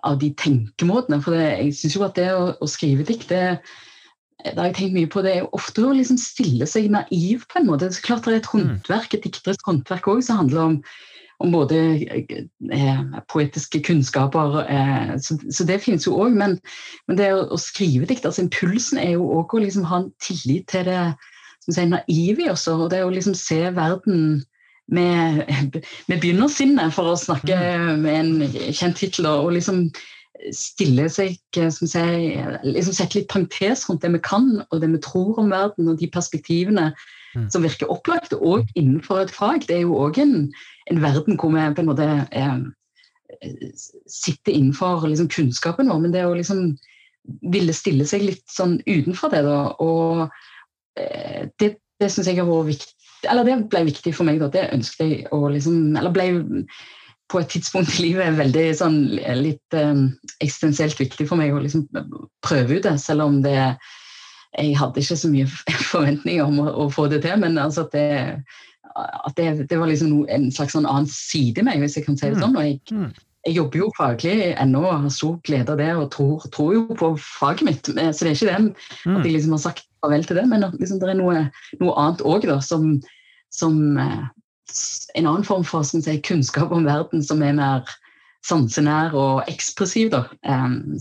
[0.08, 1.22] av de tenkemåtene.
[1.24, 3.60] For det, jeg syns jo at det å, å skrive dikt det,
[4.46, 7.44] det har jeg tenkt mye på, det er jo ofte å liksom stille seg naiv
[7.52, 7.90] på en måte.
[7.90, 10.78] Er klart det er et håndverk, et dikterisk håndverk òg som handler om,
[11.44, 16.38] om både eh, poetiske kunnskaper eh, så, så, det finnes jo òg.
[16.40, 16.56] Men,
[17.08, 20.14] men, det å, å skrive dikt, altså impulsen er jo òg å liksom ha en
[20.24, 21.02] tillit til det
[21.66, 22.68] som sier, naive i oss.
[22.72, 24.46] Og det å liksom se verden
[24.88, 25.44] med,
[26.10, 28.08] med begynnersinnet, for å snakke mm.
[28.08, 29.90] med en kjent tittel, og liksom
[30.56, 31.38] stille seg
[31.74, 35.52] som sier, liksom Sette litt parentes rundt det vi kan, og det vi tror om
[35.52, 36.90] verden, og de perspektivene
[37.36, 37.50] mm.
[37.54, 39.68] som virker opplagte, òg innenfor et fag.
[39.68, 40.36] Det er jo òg en,
[40.92, 42.62] en, verden hvor vi på en måte er,
[44.08, 46.72] sitter innenfor liksom, kunnskapen vår, men det å liksom
[47.52, 50.30] ville stille seg litt sånn utenfor det, da, og
[50.98, 52.96] eh, det, det syns jeg har vært viktig
[53.28, 54.38] eller det ble viktig for meg.
[54.40, 56.28] da, Det ønsket jeg å liksom Eller ble
[57.30, 59.00] på et tidspunkt i livet veldig sånn
[59.38, 60.08] litt um,
[60.42, 61.86] eksistensielt viktig for meg å liksom
[62.46, 63.58] prøve ut det, selv om det
[64.58, 65.46] Jeg hadde ikke så mye
[65.92, 68.08] forventninger om å, å få det til, men altså at det,
[68.98, 72.08] at det, det var liksom no, en slags sånn annen side i meg, hvis jeg
[72.08, 72.58] kan si det sånn.
[72.58, 73.12] og jeg, mm.
[73.46, 76.98] jeg jobber jo faglig ennå og har stor glede av det og tror, tror, jo
[76.98, 77.92] på faget mitt.
[77.94, 80.98] Så det er ikke det at jeg liksom har sagt farvel til det, men liksom,
[80.98, 81.46] det er noe,
[81.84, 82.90] noe annet òg som,
[83.54, 84.28] som eh,
[85.16, 87.90] en annen form for si, kunnskap om verden som er mer
[88.46, 90.12] sansenær og ekspressiv.
[90.14, 90.24] Da,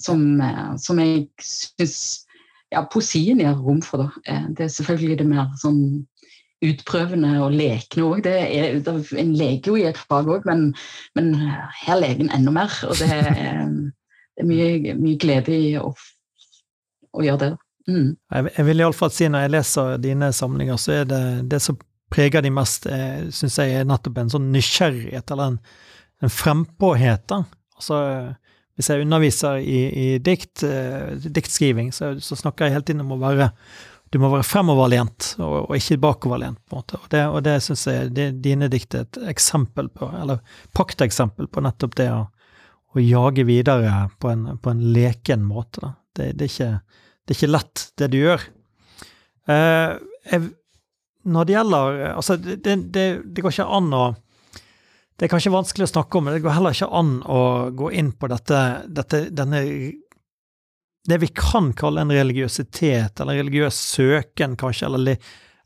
[0.03, 1.99] som, eh, som, jeg syns
[2.73, 4.05] ja, poesien gir rom for.
[4.05, 4.23] Da.
[4.33, 5.83] Eh, det er selvfølgelig det mer sånn
[6.65, 8.27] utprøvende og lekne òg.
[8.27, 10.73] En leker jo i et fag òg, men,
[11.15, 11.33] men,
[11.85, 12.75] her leker en enda mer.
[12.89, 13.31] Og det er,
[14.35, 15.93] det er mye, mye, glede i å,
[17.15, 17.53] å gjøre det.
[17.89, 18.09] Mm.
[18.35, 21.23] Jeg, jeg vil iallfall si når jeg leser dine samlinger, så er det
[21.55, 21.79] det som
[22.13, 25.59] preger de mest, eh, syns jeg er nettopp en sånn nysgjerrighet, eller en,
[26.25, 27.27] en frempåhet.
[27.31, 27.43] da.
[27.79, 27.99] Altså,
[28.79, 33.17] hvis jeg underviser i, i dikt, eh, diktskriving, så, så, snakker jeg hele tiden om
[33.17, 33.53] å være
[34.09, 36.61] du må være fremoverlent, og, og ikke bakoverlent.
[36.65, 36.97] på en måte.
[36.97, 40.41] Og det, og det syns jeg det, dine dikt er et eksempel på, eller
[40.79, 42.23] pakteksempel på nettopp det å,
[42.97, 45.93] å jage videre på en, på en leken måte.
[46.17, 48.47] Det, det, er ikke, det, er ikke, lett, det du gjør.
[49.53, 49.99] Eh,
[50.33, 50.49] jeg
[51.29, 54.03] når det gjelder Altså, det, det, det, går ikke an å
[55.19, 57.41] Det er kanskje vanskelig å snakke om, men det går heller ikke an å
[57.77, 59.63] gå inn på dette, dette denne
[61.09, 65.19] Det vi kan kalle en religiøsitet, eller en religiøs søken, kanskje, eller,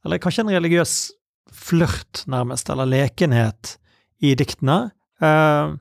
[0.07, 0.96] eller kanskje en religiøs
[1.53, 3.77] flørt, nærmest, eller lekenhet
[4.22, 4.92] i diktene.
[5.22, 5.75] Uh,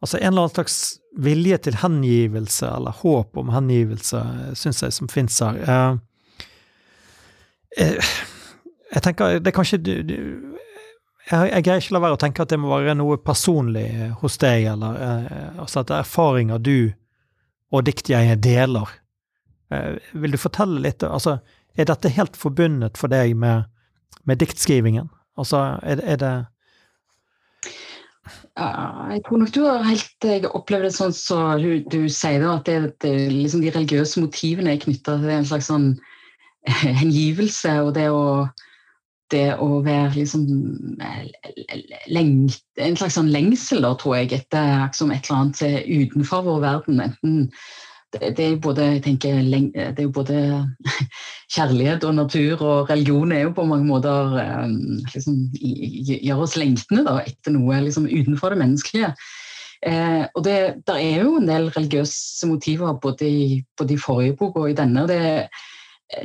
[0.00, 0.78] altså en eller annen slags
[1.18, 4.22] vilje til hengivelse, eller håp om hengivelse,
[4.58, 5.58] syns jeg, som fins her.
[5.66, 6.46] Uh,
[7.76, 8.14] eh,
[8.90, 9.78] jeg tenker det er kanskje
[11.30, 13.86] jeg, greier ikke la være å tenke at det må være noe personlig
[14.22, 16.78] hos deg, eller eh, altså at det er erfaringer du
[17.70, 18.90] og diktjeget deler.
[19.70, 21.38] Eh, vil du fortelle litt altså,
[21.78, 23.68] Er dette helt forbundet for deg med,
[24.26, 25.06] med diktskrivingen?
[25.38, 26.32] Altså, er, er det
[28.58, 28.70] ja,
[29.14, 32.42] jeg tror nok du har helt jeg opplever det sånn som så du, du, sier,
[32.42, 35.92] da, at det, det, liksom de religiøse motivene er knytta til en slags sånn
[36.82, 38.24] hengivelse og det å
[39.32, 40.46] det å være liksom
[42.10, 46.60] lengt, En slags sånn lengsel, da, tror jeg, etter liksom et eller annet utenfor vår
[46.64, 47.02] verden.
[47.04, 47.50] Enten
[48.10, 50.38] det, er både, tenker, det, er jo både
[51.54, 54.34] kjærlighet og natur og religion er jo på mange måter
[55.12, 59.12] liksom, gjør oss lengtende da, etter noe liksom, utenfor det menneskelige.
[59.86, 60.56] Eh, og det
[60.88, 63.44] der er jo en del religiøse motiver både i,
[63.78, 65.04] både i forrige bok og i denne.
[65.06, 65.48] og det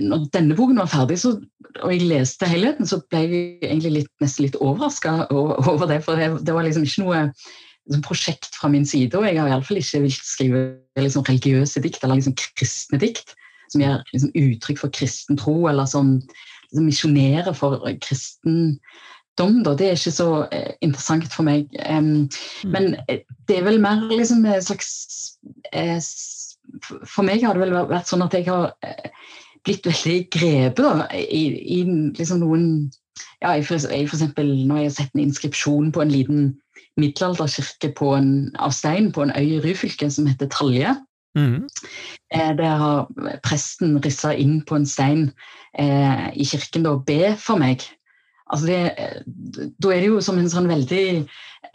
[0.02, 1.36] når denne boken var ferdig, så,
[1.84, 6.02] og jeg leste helheten, så ble jeg egentlig litt, nesten litt overraska over det.
[6.06, 9.52] For det, det, var liksom ikke noe liksom, prosjekt fra min side, og jeg har
[9.52, 10.64] iallfall ikke villet skrive
[10.98, 13.36] liksom, religiøse dikt eller liksom, kristne dikt
[13.72, 18.80] som gir liksom, uttrykk for kristen tro, eller som liksom, misjonerer for kristendom.
[19.38, 19.76] Da.
[19.78, 21.70] Det er ikke så eh, interessant for meg.
[21.90, 22.26] Um,
[22.66, 22.74] mm.
[22.74, 24.94] Men eh, det er vel mer liksom en slags
[25.74, 25.98] eh,
[27.06, 29.12] For meg har det vel vært sånn at jeg har eh,
[29.66, 31.44] blitt veldig grepet i,
[31.78, 31.80] i
[32.18, 32.68] liksom noen
[33.42, 36.46] ja, jeg for, jeg for eksempel, Når jeg har sett en inskripsjon på en liten
[37.00, 40.96] middelalderkirke på en, av stein på en øy i Ryfylke som heter Talje.
[41.36, 41.68] Mm.
[42.34, 43.08] Eh, der har
[43.44, 45.28] presten rissa inn på en stein
[45.80, 47.84] eh, i kirken da, be for meg.
[48.54, 49.22] Altså det, eh,
[49.82, 51.06] da er det jo som en sånn veldig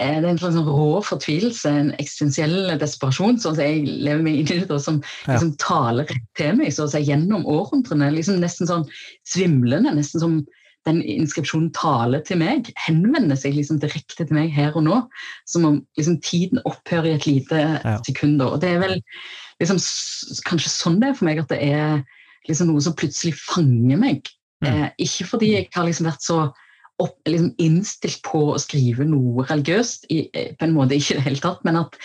[0.01, 4.39] Eh, det er en slags rå fortvilelse, en eksistensiell desperasjon, sånn som jeg lever meg
[4.41, 8.09] inn i det, som liksom, taler rett til meg så å si, gjennom århundrene.
[8.17, 8.87] Liksom, nesten sånn
[9.29, 10.39] svimlende, nesten som
[10.89, 15.03] den inskripsjonen taler til meg, henvender seg liksom direkte til meg her og nå.
[15.51, 17.99] Som om liksom, tiden opphører i et lite Ja.
[18.07, 18.41] sekund.
[18.41, 18.97] Og det er vel
[19.61, 19.77] liksom,
[20.49, 22.05] kanskje sånn det er for meg, at det er
[22.49, 24.33] liksom noe som plutselig fanger meg.
[24.61, 24.69] Mm.
[24.71, 26.41] Eh, ikke fordi jeg har liksom vært så
[27.01, 31.19] opp, liksom innstilt på å skrive noe religiøst, i, eh, på en måte ikke i
[31.21, 31.97] det hele tatt, men at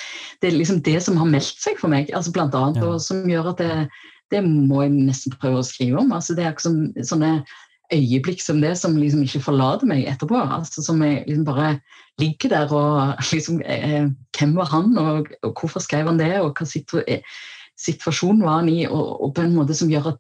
[0.42, 2.94] det er liksom det som har meldt seg for meg, altså blant annet, Ja.
[2.94, 3.90] og som gjør at det,
[4.32, 6.14] det må jeg nesten prøve å skrive om.
[6.16, 7.46] Altså det er liksom sånne
[7.94, 10.36] øyeblikk som det som liksom ikke forlater meg etterpå.
[10.36, 11.80] altså Som jeg liksom bare
[12.20, 16.56] ligger der og liksom eh, Hvem var han, og, og hvorfor skrev han det, og
[16.58, 17.22] hva situ, eh,
[17.78, 20.18] situasjon var han i, og, og på en måte som gjør at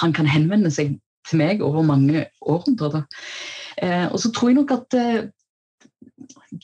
[0.00, 3.04] han kan henvende seg til meg over mange århundrer.
[3.82, 5.26] Eh, og så tror jeg nok at eh,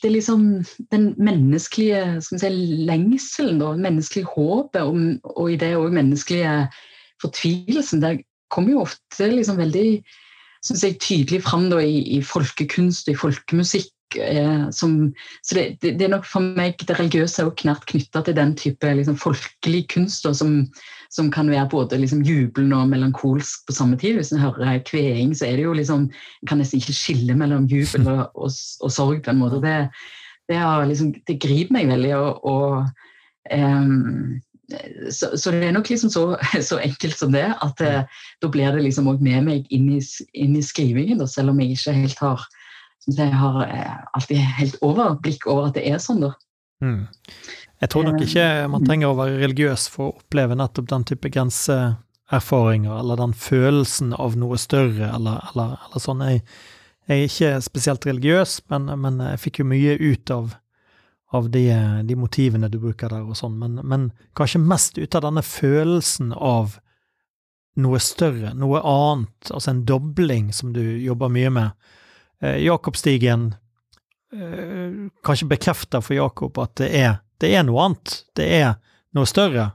[0.01, 0.43] det er liksom
[0.91, 2.49] den menneskelige si,
[2.89, 4.97] lengselen, da, menneskelige håpet, og,
[5.37, 6.67] og i det òg menneskelige
[7.21, 8.21] fortvilelsen, det
[8.53, 9.87] kommer jo ofte liksom veldig
[10.63, 13.91] jeg, tydelig fram da, i, i folkekunst og i folkemusikk.
[14.15, 18.37] Eh, som, så det, det, er nok for meg det religiøse også nært knytta til
[18.37, 20.61] den type liksom, folkelig kunst da, som,
[21.13, 24.17] som kan være både liksom, jublende og melankolsk på samme tid.
[24.19, 27.67] Hvis en hører kveing, så er det jo liksom En kan nesten ikke skille mellom
[27.71, 29.61] jubel og, og, og sorg på en måte.
[29.63, 29.77] Det,
[30.49, 32.15] det, har, liksom, det griper meg veldig.
[32.17, 34.41] og, og um,
[35.11, 36.25] så, så det er nok liksom så,
[36.69, 38.03] så enkelt som det, at eh,
[38.41, 40.01] da blir det liksom også med meg inn i,
[40.33, 42.45] inn i skrivingen, da, selv om jeg ikke helt har
[43.03, 46.23] som jeg har eh, alltid helt overblikk over at det er sånn.
[46.23, 46.33] da.
[46.83, 47.07] Mm.
[47.83, 51.31] Jeg tror nok ikke man trenger å være religiøs for å oppleve nettopp den type
[51.35, 56.23] grenseerfaringer, eller den følelsen av noe større, eller, eller, eller sånn.
[56.29, 56.43] Jeg,
[57.11, 60.55] jeg er ikke spesielt religiøs, men, men jeg fikk jo mye ut av,
[61.35, 61.65] av de,
[62.07, 64.07] de motivene du bruker der og sånn, men, men
[64.39, 66.77] kanskje mest ut av denne følelsen av
[67.83, 71.91] noe større, noe annet, altså en dobling som du jobber mye med.
[72.43, 73.55] Eh, Jakobstigen
[74.33, 78.73] eh, kanskje bekrefter for Jakob at det er, det er noe annet, det er
[79.15, 79.69] noe større.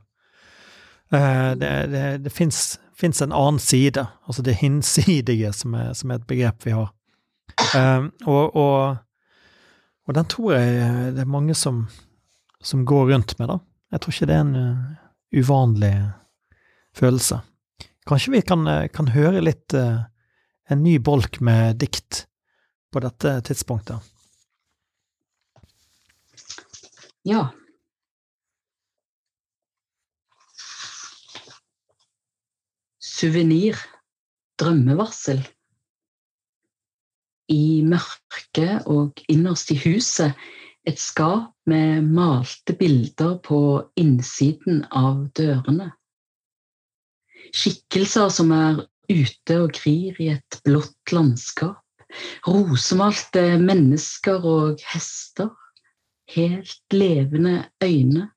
[1.09, 6.21] Eh, det det, det fins en annen side, altså det hinsidige, som er, som er
[6.21, 6.93] et begrep vi har.
[8.29, 8.99] Og, og,
[10.07, 11.87] og den tror jeg det er mange som,
[12.61, 13.59] som går rundt med, da.
[13.93, 14.77] Jeg tror ikke det er en
[15.35, 15.93] uvanlig
[16.97, 17.41] følelse.
[18.09, 22.29] Kanskje vi kan, kan høre litt en ny bolk med dikt
[22.93, 24.01] på dette tidspunktet.
[27.29, 27.49] Ja.
[32.99, 33.79] Suvenir.
[34.59, 35.45] Drømmevarsel.
[37.49, 40.35] I mørket og innerst i huset
[40.89, 43.61] et skap med malte bilder på
[44.01, 45.91] innsiden av dørene.
[47.53, 51.85] Skikkelser som er ute og grir i et blått landskap.
[52.47, 55.51] Rosemalte mennesker og hester.
[56.29, 58.31] Helt levende øyne.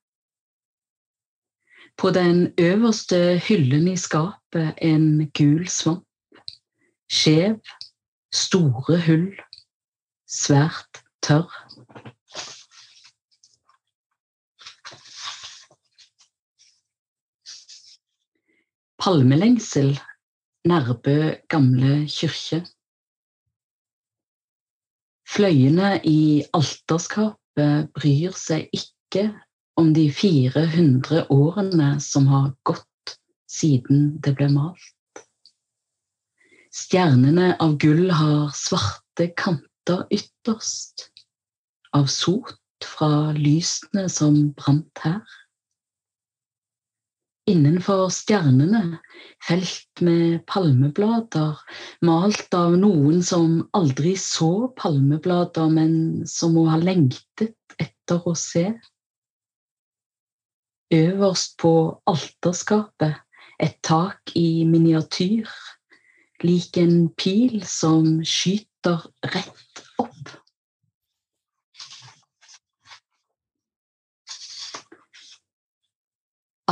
[1.97, 6.07] På den øverste hyllen i skapet en gul svamp.
[7.11, 7.59] Skjev,
[8.33, 9.35] store hull,
[10.27, 11.51] svært tørr.
[19.01, 19.99] Palmelengsel,
[20.65, 22.65] Nærbø gamle kyrkje.
[25.31, 29.29] Fløyene i alterskapet bryr seg ikke
[29.79, 33.13] om de 400 årene som har gått
[33.51, 35.23] siden det ble malt.
[36.75, 41.07] Stjernene av gull har svarte kanter ytterst,
[41.95, 45.23] av sot fra lysene som brant her.
[47.51, 49.01] Innenfor stjernene
[49.43, 51.57] felt med palmeblader,
[52.07, 55.93] malt av noen som aldri så palmeblader, men
[56.29, 58.69] som må ha lengtet etter å se.
[60.95, 61.73] Øverst på
[62.13, 63.19] alterskapet
[63.59, 65.49] et tak i miniatyr,
[66.47, 70.37] lik en pil som skyter rett opp.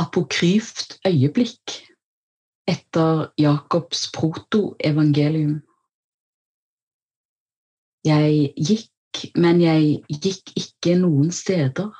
[0.00, 1.74] Apokryft øyeblikk
[2.72, 5.60] etter Jakobs protoevangelium.
[8.04, 11.90] Jeg gikk, men jeg gikk ikke noen steder.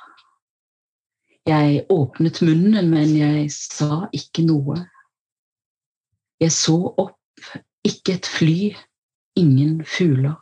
[1.45, 4.79] Jeg åpnet munnen, men jeg sa ikke noe.
[6.41, 7.51] Jeg så opp,
[7.85, 8.59] ikke et fly,
[9.37, 10.39] ingen fugler.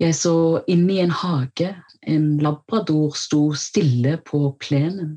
[0.00, 1.70] Jeg så inn i en hage,
[2.04, 5.16] en labrador sto stille på plenen.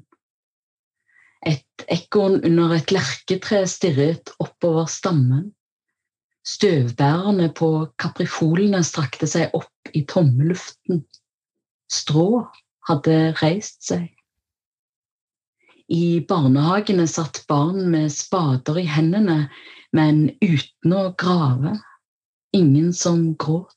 [1.48, 5.50] Et ekorn under et lerketre stirret oppover stammen.
[6.48, 11.04] Støvbærene på kaprifolene strakte seg opp i tomme luften.
[11.92, 12.46] Strå
[12.90, 14.08] hadde reist seg.
[15.90, 19.48] I barnehagene satt barn med spader i hendene,
[19.96, 21.74] men uten å grave.
[22.54, 23.76] Ingen som gråt.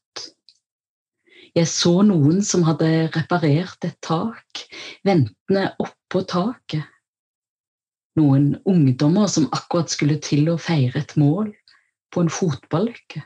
[1.57, 4.65] Jeg så noen som hadde reparert et tak,
[5.05, 6.92] ventende oppå taket.
[8.21, 11.53] Noen ungdommer som akkurat skulle til å feire et mål
[12.13, 13.23] på en fotballuke.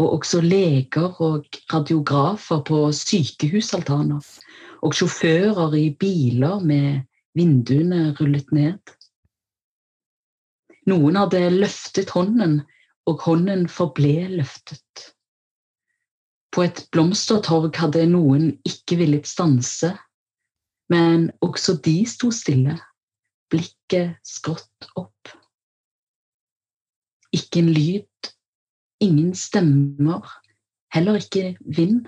[0.00, 4.24] Og også leger og radiografer på sykehusaltaner.
[4.80, 7.02] Og sjåfører i biler med
[7.36, 8.80] vinduene rullet ned.
[10.88, 12.62] Noen hadde løftet hånden,
[13.06, 15.10] og hånden forble løftet.
[16.50, 19.92] På et blomstertorg hadde noen ikke villet stanse,
[20.90, 22.74] men også de sto stille,
[23.50, 25.32] blikket skrått opp.
[27.34, 28.30] Ikke en lyd,
[29.02, 30.26] ingen stemmer,
[30.94, 32.06] heller ikke vind,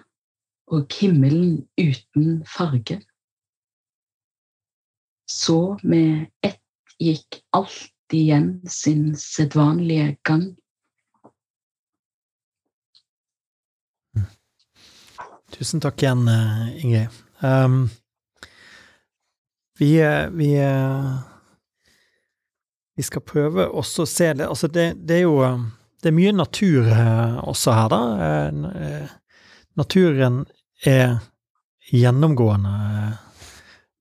[0.72, 3.02] og himmelen uten farge.
[5.30, 6.60] Så med ett
[7.02, 10.52] gikk alt igjen sin sedvanlige gang.
[15.52, 17.08] Tusen takk igjen, eh, Ingrid.
[17.42, 17.90] Um,
[19.78, 21.31] vi, eh, vi, eh,
[22.96, 25.38] vi skal prøve også å se det Altså, det, det, er jo
[26.02, 26.90] Det er mye natur
[27.48, 28.00] også her, da.
[29.78, 30.42] Naturen
[30.84, 31.18] er
[31.88, 32.72] gjennomgående.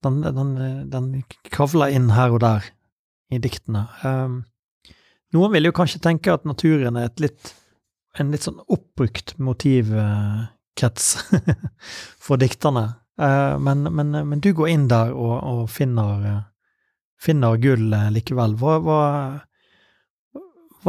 [0.04, 0.54] Den, den,
[0.90, 1.10] den
[1.48, 2.66] kravler inn her og der
[3.32, 3.86] i diktene.
[4.04, 4.42] Um,
[5.32, 7.54] noen vil jo kanskje tenke at naturen er et litt,
[8.20, 11.06] en litt sånn oppbrukt motivkrets
[12.26, 12.88] for dikterne.
[13.20, 16.42] Eh, men, men, men, du går inn der og, og finner, eh,
[17.22, 18.56] finner, gull eh, likevel.
[18.60, 18.96] Hva, hva,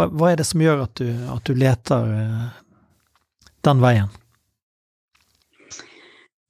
[0.08, 2.10] hva, er det som gjør at du, at du leter
[3.64, 4.12] den veien?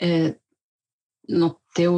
[0.03, 0.31] Eh,
[1.79, 1.93] jo,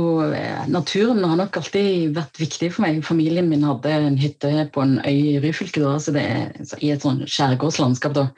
[0.71, 3.01] naturen har nok alltid vært viktig for meg.
[3.05, 8.15] Familien min hadde en hytte på en øy i Ryfylke, i et sånn skjærgårdslandskap.
[8.15, 8.29] da.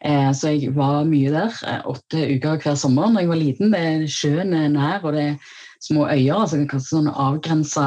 [0.00, 3.74] Eh, så jeg var mye der eh, åtte uker hver sommer når jeg var liten.
[3.74, 5.50] Det er Sjøen er nær, og det er
[5.80, 7.86] små øyer, altså kanskje sånne avgrensa,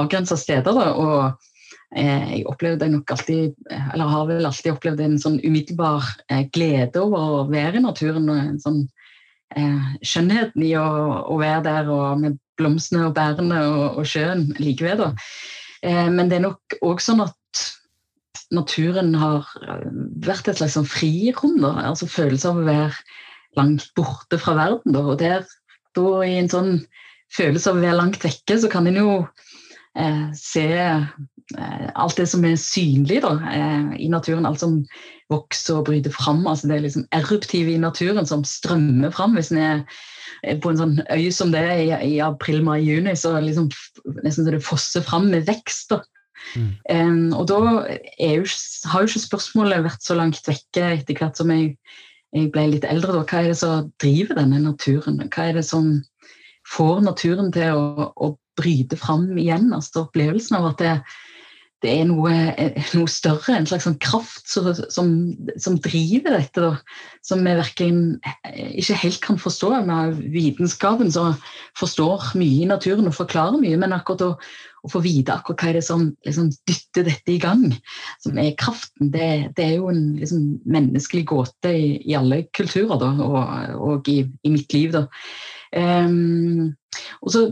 [0.00, 0.76] avgrensa steder.
[0.76, 0.86] Da.
[0.92, 3.56] Og eh, jeg opplevde nok alltid,
[3.92, 6.06] eller har vel alltid opplevd en sånn umiddelbar
[6.54, 8.28] glede over å være i naturen.
[8.28, 8.86] og en sånn
[10.04, 10.84] skjønnheten i å,
[11.32, 15.00] å, være der og med blomstene og bærene og, og sjøen like ved.
[16.12, 17.62] men det er nok òg sånn at
[18.54, 19.88] naturen har eh,
[20.24, 21.58] vært et slags sånn frirom.
[21.62, 21.74] Da.
[21.90, 22.94] altså Følelse av å være
[23.58, 24.94] langt borte fra verden.
[24.96, 25.04] Da.
[25.04, 25.46] Og der,
[25.98, 26.72] da, i en sånn
[27.34, 29.12] følelse av å være langt vekke, så kan en jo
[29.98, 34.48] eh, se eh, alt det som er synlig da, eh, i naturen.
[34.48, 34.80] Alt som
[35.32, 36.46] vokser og bryter fram.
[36.48, 39.36] Altså det er liksom eruptive i naturen som strømmer fram.
[39.36, 43.16] Hvis en er på en sånn øy som det er i, i april, mai, juni,
[43.18, 43.68] så liksom,
[44.22, 45.92] nesten så det fosser fram med vekst.
[45.92, 46.02] da.
[46.54, 46.68] Mm.
[46.88, 48.44] Um, og da jo,
[48.88, 51.74] har jo ikke spørsmålet vært så langt vekke etter hvert som jeg,
[52.34, 53.14] jeg, ble litt eldre.
[53.18, 53.24] Da.
[53.24, 55.22] Hva er det som driver denne naturen?
[55.28, 55.96] Hva er det som
[56.68, 59.72] får naturen til å, å bryte fram igjen?
[59.76, 60.94] Altså opplevelsen av at det,
[61.84, 62.32] det er noe,
[62.98, 65.12] noe, større, en slags sånn kraft som, som,
[65.62, 66.64] som, driver dette.
[66.64, 66.72] Da,
[67.26, 67.90] som vi virkelig
[68.82, 69.72] ikke helt kan forstå.
[69.86, 71.36] Med vitenskapen som
[71.78, 74.32] forstår mye i naturen og forklarer mye, men akkurat å,
[74.84, 77.64] å få vite akkurat hva er det som liksom, dytter dette i gang,
[78.22, 83.00] som er kraften, det, det er jo en liksom, menneskelig gåte i, i, alle kulturer
[83.00, 84.94] da, og, og i, i, mitt liv.
[84.94, 85.06] da.
[85.76, 86.74] Um,
[87.28, 87.50] så,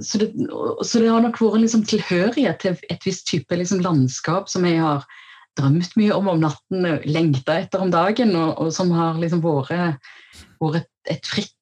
[0.00, 0.30] så, det,
[0.82, 4.80] så, det, har nok vært liksom tilhørighet til et visst type liksom landskap som jeg
[4.80, 5.04] har
[5.58, 9.98] drømt mye om om natten, lengta etter om dagen, og, og som har liksom vært,
[10.62, 11.56] vært et, et, fritt,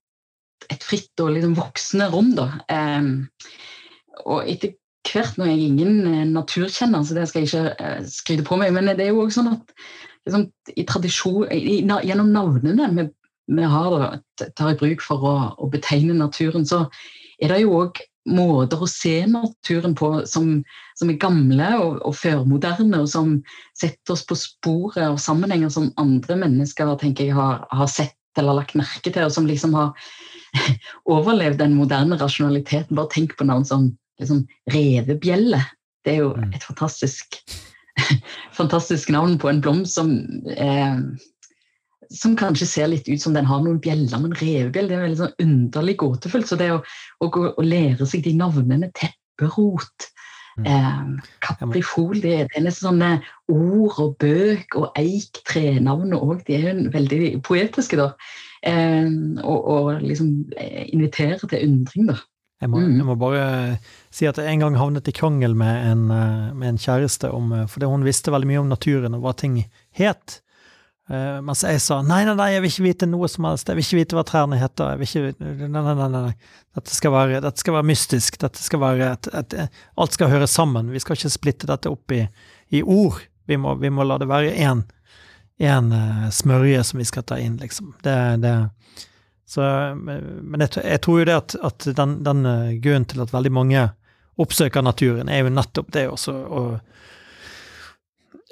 [0.69, 2.35] et, fritt, og liksom voksende rom.
[2.39, 2.51] da.
[2.69, 3.27] Um,
[4.27, 4.75] og etter
[5.09, 8.59] hvert, nå er jeg ingen eh, naturkjenner, så det skal jeg ikke uh, skryte på
[8.61, 9.73] meg, men det er jo også sånn at
[10.27, 11.79] liksom, i tradisjon, i,
[12.09, 13.09] gjennom navnene vi
[13.49, 14.19] vi har,
[14.57, 16.85] tar i bruk for å, å, betegne naturen, så
[17.41, 20.51] er det jo òg måter å se naturen på som,
[21.01, 23.39] som er gamle og, og, førmoderne, og som
[23.79, 28.61] setter oss på sporet av sammenhenger som andre mennesker tenker jeg har, har, sett eller
[28.61, 30.11] lagt merke til, og som liksom har
[31.17, 32.99] overlevd den moderne rasjonaliteten.
[32.99, 33.89] Bare tenk på navn som
[34.21, 34.45] liksom,
[34.75, 35.63] revebjelle.
[36.05, 36.53] Det er jo mm.
[36.57, 37.41] et fantastisk,
[38.59, 40.15] fantastisk navn på en blomst som
[40.55, 41.03] eh,
[42.09, 45.19] som kanskje ser litt ut som den har noen bjeller, men revebjelle det er veldig
[45.19, 46.49] sånn underlig gåtefullt.
[46.49, 46.79] Så det å,
[47.21, 50.09] å, å, lære seg de navnene, tepperot,
[50.59, 50.67] Mm.
[50.67, 53.11] Eh, Kaprifol det, det, er nesten sånne
[53.53, 56.41] ord og bøk og eik, trenavn òg.
[56.49, 58.09] De er jo veldig poetiske, da.
[58.67, 59.07] Eh,
[59.45, 62.19] og, og, liksom eh, inviterer til undring, da.
[62.59, 63.79] Jeg må, jeg må, bare
[64.11, 67.53] si at jeg en gang havnet i krangel med en, eh, med en kjæreste om
[67.71, 69.61] Fordi hun visste veldig mye om naturen og hva ting
[69.95, 70.41] het.
[71.09, 73.79] Uh, mens jeg sa nei, nei, nei, jeg vil ikke vite noe som helst, jeg
[73.79, 74.91] vil ikke vite hva trærne heter.
[74.93, 76.33] jeg vil ikke, nei, nei, nei, nei.
[76.77, 78.37] Dette, skal være, dette skal være mystisk.
[78.43, 80.91] dette skal være et, et, et, Alt skal høre sammen.
[80.93, 82.27] Vi skal ikke splitte dette opp i,
[82.77, 83.23] i ord.
[83.49, 84.85] Vi må, vi må, la det være én
[85.97, 87.95] uh, smørje som vi skal ta inn, liksom.
[88.05, 88.55] Det, det.
[89.49, 89.65] Så,
[89.97, 93.53] men jeg, jeg, tror jo det at, at den, den uh, grunnen til at veldig
[93.57, 93.87] mange
[94.39, 96.35] oppsøker naturen, er jo nettopp det også.
[96.37, 96.79] og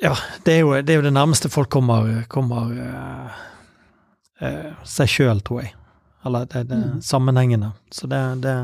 [0.03, 3.37] ja, det er, jo, det er, jo, det nærmeste folk kommer, kommer uh,
[4.41, 5.77] uh, seg sjøl, tror jeg.
[6.27, 6.99] Eller det, det mm.
[7.05, 7.71] sammenhengende.
[7.93, 8.57] Så det, det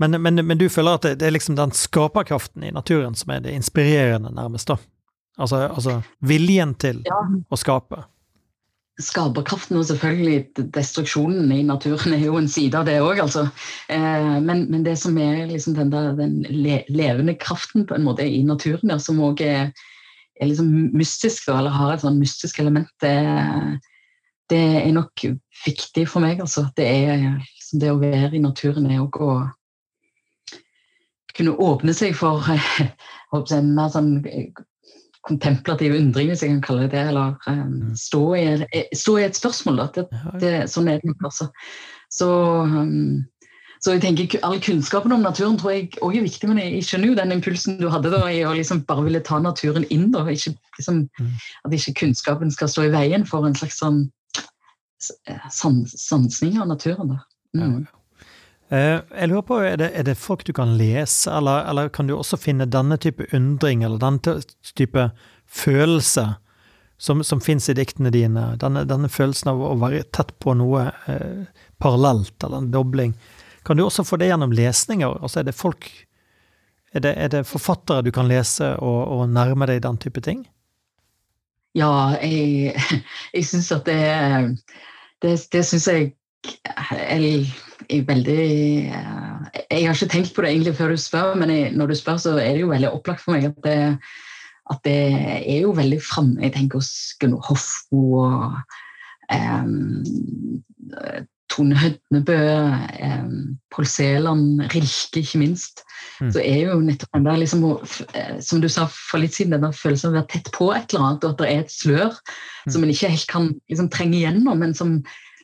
[0.00, 3.42] men, men, men, du føler at det, er liksom den skaperkraften i naturen som er
[3.44, 4.78] det inspirerende, nærmest, da?
[5.40, 7.18] Altså, altså viljen til ja.
[7.48, 8.04] å skape?
[9.00, 13.46] Skaperkraften og selvfølgelig destruksjonen i naturen er jo en side av det òg, altså.
[13.92, 18.04] Eh, men, men, det som er liksom den, der, den le, levende kraften på en
[18.06, 19.70] måte i naturen, der, som òg er
[20.40, 23.12] er liksom mystisk, eller har et sånn mystisk element, det,
[24.48, 25.24] det, er nok
[25.66, 26.40] viktig for meg.
[26.40, 26.66] Altså.
[26.76, 27.26] Det, er,
[27.58, 29.32] liksom det å være i naturen er òg å
[31.36, 32.42] kunne åpne seg for
[33.54, 34.14] en mer sånn
[35.26, 37.02] kontemplativ undring, hvis jeg kan kalle det det.
[37.12, 39.82] Eller um, stå, i, stå, i, et spørsmål.
[39.94, 40.06] Det,
[40.40, 41.28] det, sånn er det nok.
[41.30, 41.50] også.
[42.10, 42.30] Så
[42.64, 43.20] um,
[43.80, 47.08] så jeg tenker All kunnskapen om naturen tror jeg også er viktig, men jeg, skjønner
[47.08, 50.10] jo den impulsen du hadde da, i å liksom bare ville ta naturen inn.
[50.12, 51.30] da, ikke, liksom, mm.
[51.64, 54.02] At ikke kunnskapen skal stå i veien for en slags sånn
[55.88, 57.14] sansning av naturen.
[57.14, 57.22] da.
[57.56, 57.86] Mm.
[58.70, 62.06] Uh, jeg lurer på, er det, er det, folk du kan lese, eller, eller, kan
[62.06, 64.36] du også finne denne type undring, eller denne
[64.78, 65.08] type
[65.50, 66.26] følelse
[67.00, 68.52] som, som fins i diktene dine?
[68.62, 71.48] Denne, denne, følelsen av å være tett på noe eh,
[71.82, 73.16] parallelt, eller en dobling.
[73.66, 75.18] Kan du også få det gjennom lesninger?
[75.18, 75.90] Altså er det folk
[76.92, 80.40] Er det, er det forfattere du kan lese og, og, nærme deg den type ting?
[81.74, 82.74] Ja, jeg,
[83.34, 84.00] jeg syns at det
[85.22, 86.12] Det, det syns jeg
[86.66, 87.44] er,
[87.90, 88.44] er veldig
[89.70, 92.20] Jeg har ikke tenkt på det egentlig før du spør, men jeg, når du spør,
[92.22, 93.78] så er det jo veldig opplagt for meg at det,
[94.70, 95.00] at det
[95.40, 96.42] er jo veldig framme.
[96.44, 98.60] Jeg tenker hos Gunnar Hofmo og
[99.34, 100.04] um,
[101.50, 102.38] Tone Hødnebø,
[103.02, 103.30] eh,
[103.74, 105.82] Pål Sæland, Rilke ikke minst,
[106.20, 106.30] mm.
[106.32, 107.64] så er jo nettopp den der liksom,
[108.14, 110.70] eh, Som du sa for litt siden, den der følelsen av å være tett på
[110.74, 112.70] et eller annet, og at det er et slør mm.
[112.70, 115.00] som en ikke helt kan liksom, trenge gjennom, men som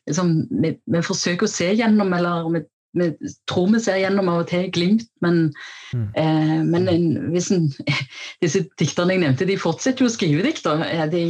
[0.07, 0.33] liksom,
[0.63, 2.65] vi, vi, forsøker å se gjennom, eller vi
[2.97, 3.11] vi
[3.51, 5.51] tror vi ser gjennom av og til glimt, men,
[5.93, 6.07] mm.
[6.17, 7.67] eh, men en, en,
[8.45, 10.67] disse dikterne jeg nevnte, de fortsetter jo å skrive dikt.
[11.13, 11.25] De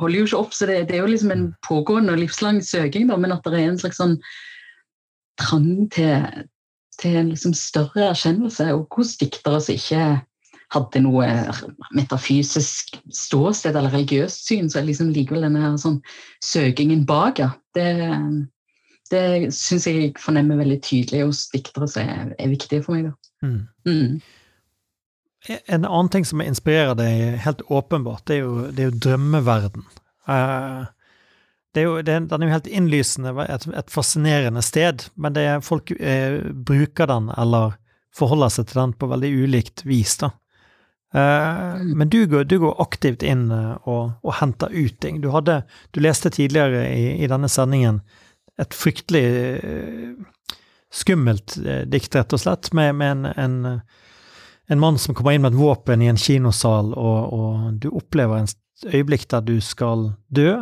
[0.00, 3.06] holder jo ikke opp, så det, det er jo liksom en pågående og livslang søking,
[3.10, 4.18] da, men at det er en slags sånn
[5.40, 6.46] trang til,
[7.00, 10.06] til en liksom større erkjennelse, og hos diktere som ikke
[10.74, 11.26] hadde noe
[11.94, 16.00] metafysisk ståsted eller religiøst syn, så er liksom likevel denne her sånn
[16.44, 17.52] søkingen bak, ja.
[17.76, 17.86] Det,
[19.12, 23.12] det syns jeg jeg fornemmer veldig tydelig hos diktere som er, er viktige for meg.
[23.44, 23.60] Mm.
[23.86, 24.18] Mm.
[25.70, 29.86] En annen ting som inspirerer deg helt åpenbart, det er jo, det er jo drømmeverden.
[30.26, 30.88] Uh,
[31.76, 35.44] det er jo, det, den er jo helt innlysende, et, et fascinerende sted, men det
[35.46, 37.76] er, folk uh, bruker den eller
[38.16, 40.16] forholder seg til den på veldig ulikt vis.
[40.24, 40.32] da.
[41.16, 45.22] Uh, men du går, du går, aktivt inn og, og, henter ut ting.
[45.24, 45.62] Du, hadde,
[45.96, 48.02] du leste tidligere i, i denne sendingen
[48.56, 49.24] et fryktelig
[49.60, 50.12] eh,
[50.92, 53.80] skummelt eh, dikt, rett og slett, med, med en, en,
[54.68, 58.40] en, mann som kommer inn med et våpen i en kinosal, og, og, du opplever
[58.40, 58.52] en
[58.92, 60.58] øyeblikk der du skal dø,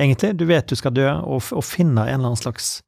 [0.00, 0.34] egentlig.
[0.40, 2.78] Du vet du skal dø, og, og finner en eller annen slags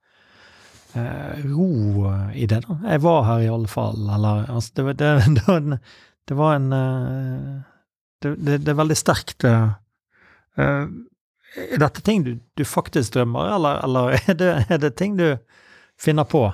[0.96, 2.62] eh, ro i det.
[2.68, 2.78] da.
[2.94, 5.82] Jeg var her i alle fall, eller altså, det, det, det, det,
[6.38, 6.70] var en
[8.22, 9.44] det, det, det, er veldig sterkt.
[9.44, 9.72] Uh,
[11.56, 15.36] er dette ting du, du faktisk drømmer, eller, eller er, det, er, det, ting du
[16.00, 16.44] finner på?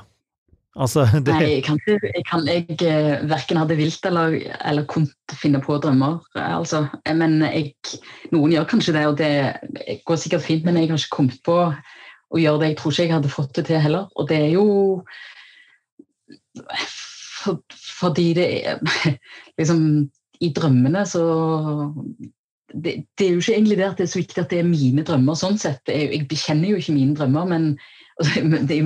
[0.76, 1.32] Altså, det...
[1.32, 5.78] Nei, jeg kan jeg, kan, jeg verken ha hadde vilt eller, eller kunnet finne på
[5.82, 6.20] drømmer.
[6.36, 6.86] Altså.
[7.16, 7.74] Men jeg,
[8.34, 11.60] noen gjør kanskje det, og det går sikkert fint, men jeg har ikke kommet på
[11.66, 12.72] å gjøre det.
[12.72, 14.10] Jeg tror ikke jeg hadde fått det til heller.
[14.16, 14.66] Og det er jo
[17.46, 17.62] for,
[17.98, 18.80] fordi det er
[19.60, 19.82] liksom
[20.44, 21.24] I drømmene så
[22.74, 24.68] det, det, er jo ikke egentlig det at det er så viktig at det er
[24.68, 25.36] mine drømmer.
[25.38, 25.86] sånn sett.
[25.88, 27.76] Jeg, jeg bekjenner jo ikke mine drømmer, men
[28.68, 28.80] De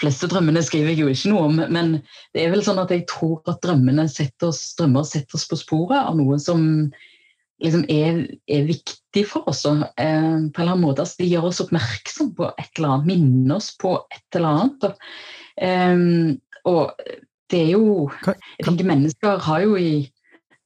[0.00, 1.94] fleste drømmene skriver jeg jo ikke noe om, men
[2.36, 5.56] det er vel sånn at jeg tror at drømmene setter oss, drømmer setter oss på
[5.56, 6.66] sporet av noe som
[7.64, 9.64] liksom er, er viktig for oss.
[9.64, 11.04] Eh, på en eller annen måte.
[11.04, 14.88] Altså, de gjør oss oppmerksom på et eller annet, minner oss på et eller annet.
[14.90, 14.98] Og,
[15.68, 16.34] eh,
[16.68, 17.16] og
[17.54, 20.10] det er jo Jeg tenker mennesker har jo i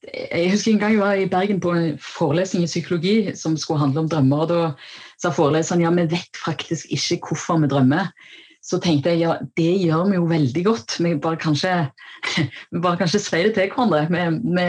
[0.09, 3.82] jeg husker en gang jeg var i Bergen på en forelesning i psykologi som skulle
[3.82, 4.45] handle om drømmer.
[4.45, 4.61] og Da
[5.20, 8.12] sa foreleseren ja, vi vet faktisk ikke hvorfor vi drømmer.
[8.62, 10.97] Så tenkte jeg ja, det gjør vi jo veldig godt.
[11.03, 11.74] Vi bare kanskje,
[12.72, 14.07] vi bare kanskje sier det til hverandre.
[14.12, 14.24] Vi,
[14.57, 14.66] vi,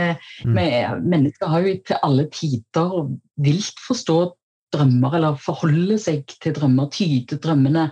[0.49, 0.57] mm.
[0.57, 0.67] vi,
[1.13, 2.99] mennesker har jo til alle tider
[3.45, 4.19] vilt forstå
[4.73, 7.89] drømmer, eller forholde seg til drømmer, tyde drømmene.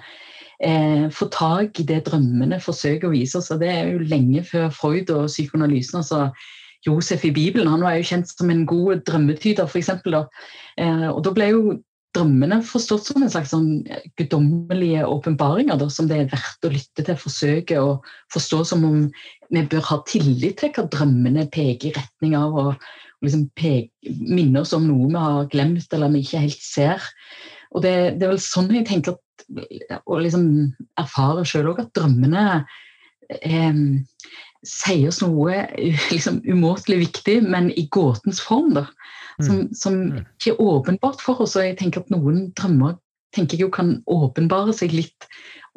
[0.64, 3.52] Eh, få tak i det drømmene forsøker å vise oss.
[3.54, 6.00] og Det er jo lenge før Freud og psykoanalysen.
[6.02, 6.32] altså
[6.86, 7.68] Josef i Bibelen.
[7.68, 9.90] Han var jo kjent som en god drømmetyder, f.eks.
[9.90, 11.62] Eh, og da ble jo
[12.16, 13.84] drømmene forstått som en slags sånn
[14.18, 17.98] guddommelige åpenbaringer som det er verdt å lytte til, forsøke å
[18.34, 19.04] forstå som om
[19.54, 22.88] vi bør ha tillit til hva drømmene peker i retning av, og,
[23.20, 23.46] og liksom
[24.34, 27.08] minne oss om noe vi har glemt eller vi ikke helt ser.
[27.76, 29.24] Og det, det er vel sånn jeg tenker at,
[30.06, 30.46] og liksom
[31.00, 32.46] erfarer sjøl òg, at drømmene
[33.42, 33.82] eh,
[34.68, 35.64] sier oss noe
[36.14, 38.74] liksom, umåtelig viktig, men i gåtens form.
[38.78, 38.88] da,
[39.40, 39.74] Som, mm.
[39.78, 40.22] som mm.
[40.40, 41.56] ikke er åpenbart for oss.
[41.56, 42.98] og jeg tenker at Noen drømmer
[43.36, 45.28] tenker jeg jo kan åpenbare seg litt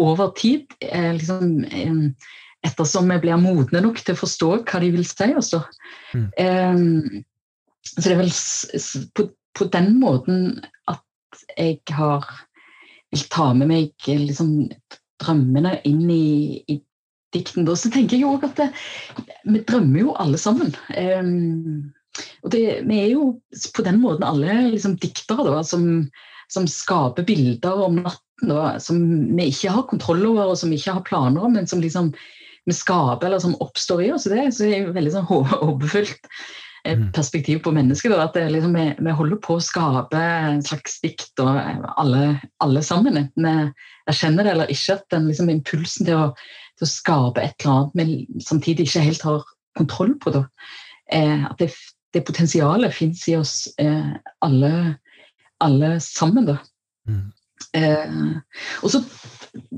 [0.01, 0.71] over tid.
[0.81, 2.31] Eh, liksom, eh,
[2.67, 5.53] ettersom vi blir modne nok til å forstå hva de vil si oss.
[5.55, 5.65] da.
[6.15, 6.29] Mm.
[6.45, 7.21] Eh,
[7.91, 8.33] så det er vel
[9.17, 12.27] på, på, den måten at jeg har
[13.11, 14.71] vil ta med meg liksom,
[15.21, 16.79] drømmene inn i, i
[17.35, 17.77] diktene.
[17.77, 18.71] Så tenker jeg òg at det,
[19.47, 20.75] vi drømmer jo alle sammen.
[20.95, 21.93] Um,
[22.45, 23.31] og det, vi er jo
[23.77, 25.87] på den måten alle liksom, diktere da, som,
[26.51, 29.01] som, skaper bilder om natten da, som
[29.37, 32.13] vi ikke har kontroll over, og som vi ikke har planer om, men som liksom
[32.69, 34.27] vi skaper, eller som oppstår i oss.
[34.29, 36.29] Det, så det er jo veldig sånn håpefullt.
[37.15, 38.15] perspektiv på mennesket.
[38.15, 41.59] Da, at liksom, vi, vi, holder på å skape en slags dikt, og
[42.01, 43.19] alle, alle sammen.
[43.21, 43.55] Enten vi
[44.11, 44.97] erkjenner det eller ikke.
[44.97, 46.27] at den liksom, Impulsen til å
[46.81, 49.45] til å skape et eller annet vi samtidig ikke helt har
[49.79, 50.33] kontroll på.
[50.35, 50.45] Det.
[51.13, 51.71] Eh, at det,
[52.15, 54.15] det potensialet fins i oss eh,
[54.45, 54.73] alle,
[55.61, 56.49] alle, sammen.
[56.49, 56.57] Da.
[57.09, 57.29] Mm.
[57.77, 58.17] Eh,
[58.81, 59.03] og så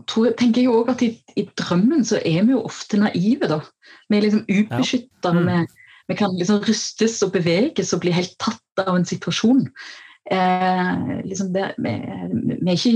[0.07, 3.51] tror, tenker jeg òg at i, i, drømmen så er vi jo ofte naive.
[3.51, 3.61] da.
[4.09, 5.35] Vi er liksom ubeskytta.
[5.35, 5.63] Ja.
[5.63, 5.79] Mm.
[6.09, 9.67] Vi, vi, kan liksom rystes og beveges og bli helt tatt av en situasjon.
[10.31, 11.93] Eh, liksom det, vi,
[12.63, 12.93] vi, ikke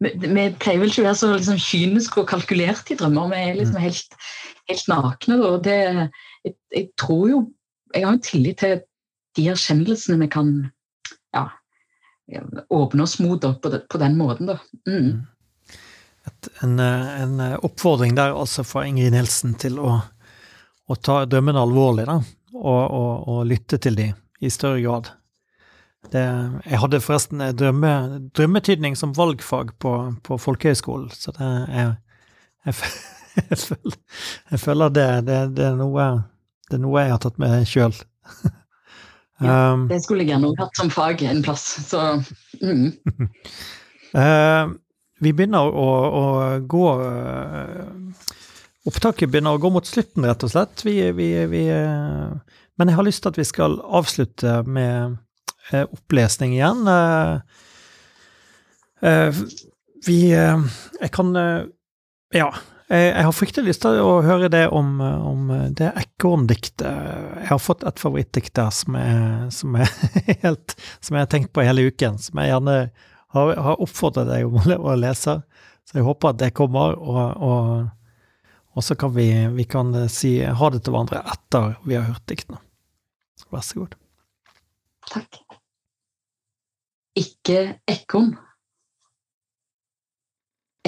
[0.00, 3.32] vi, pleier vel ikke å være så liksom, kyniske og kalkulerte i drømmer.
[3.32, 3.84] Vi er liksom mm.
[3.84, 4.16] helt,
[4.70, 5.40] helt nakne.
[5.46, 5.80] Og det,
[6.44, 7.42] jeg, jeg, tror jo
[7.92, 8.78] Jeg har jo tillit til
[9.36, 10.48] de erkjennelsene vi kan
[11.36, 11.42] ja,
[12.72, 14.48] åpne oss mot på, det, på, den måten.
[14.48, 14.58] Da.
[14.88, 14.96] Mm.
[14.96, 15.20] mm.
[16.22, 19.96] Et, en, en, oppfordring der altså fra Ingrid Nielsen til å,
[20.88, 22.20] å ta drømmene alvorlig, da.
[22.52, 25.12] Og, og, og lytte til dem i større grad.
[26.12, 26.22] Det,
[26.66, 27.92] jeg hadde forresten drømme,
[28.36, 29.92] drømmetydning som valgfag på,
[30.26, 31.94] på folkehøyskolen, så det er
[32.66, 32.74] jeg,
[33.50, 33.96] jeg, føler,
[34.50, 36.08] jeg føler det, det, det, er noe,
[36.68, 37.94] det er noe jeg har tatt med sjøl.
[39.42, 39.56] Ja,
[39.92, 42.04] det skulle jeg gjerne hatt som fag en plass, så
[42.60, 42.86] mm.
[44.18, 44.72] uh,
[45.22, 45.88] Vi begynner å,
[46.18, 46.22] å
[46.66, 46.86] gå
[48.88, 50.82] Opptaket begynner å gå mot slutten, rett og slett.
[50.82, 52.32] Vi, vi, vi, uh,
[52.78, 55.20] men jeg har lyst til at vi skal avslutte med
[55.70, 56.88] Eh, opplesning igjen.
[56.88, 57.40] Eh,
[59.00, 59.34] eh,
[60.06, 61.34] vi Jeg kan
[62.34, 62.52] Ja.
[62.92, 66.82] Jeg har fryktelig lyst til å høre det om, om det ekorndiktet.
[67.40, 68.98] Jeg har fått et favorittdikt der som,
[69.48, 69.78] som,
[71.00, 72.90] som jeg har tenkt på hele uken, som jeg gjerne
[73.32, 75.38] har, har oppfordret deg om å lese.
[75.88, 77.88] Så jeg håper at det kommer, og, og,
[78.72, 82.24] og så kan vi, vi kan si ha det til hverandre etter vi har hørt
[82.30, 82.62] diktene.
[83.52, 83.98] Vær så god.
[85.12, 85.42] Takk
[87.18, 88.32] ikke ekorn.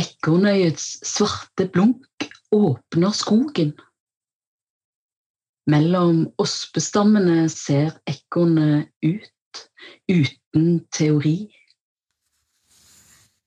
[0.00, 3.74] Ekornøyets svarte blunk åpner skogen.
[5.70, 9.62] Mellom ospestammene ser ekornet ut,
[10.10, 11.36] uten teori.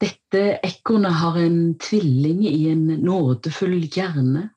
[0.01, 4.49] Dette ekornet har en tvilling i en nådefull hjerne.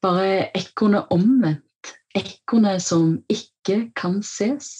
[0.00, 4.70] Bare ekornet omvendt, ekornet som ikke kan ses.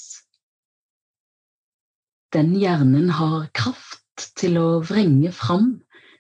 [2.33, 5.75] Den hjernen har kraft til å vrenge fram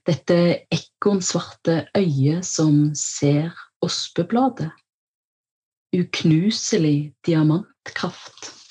[0.08, 0.36] dette
[0.74, 3.54] ekornsvarte øyet som ser
[3.84, 4.72] ospebladet.
[5.96, 8.61] Uknuselig diamantkraft.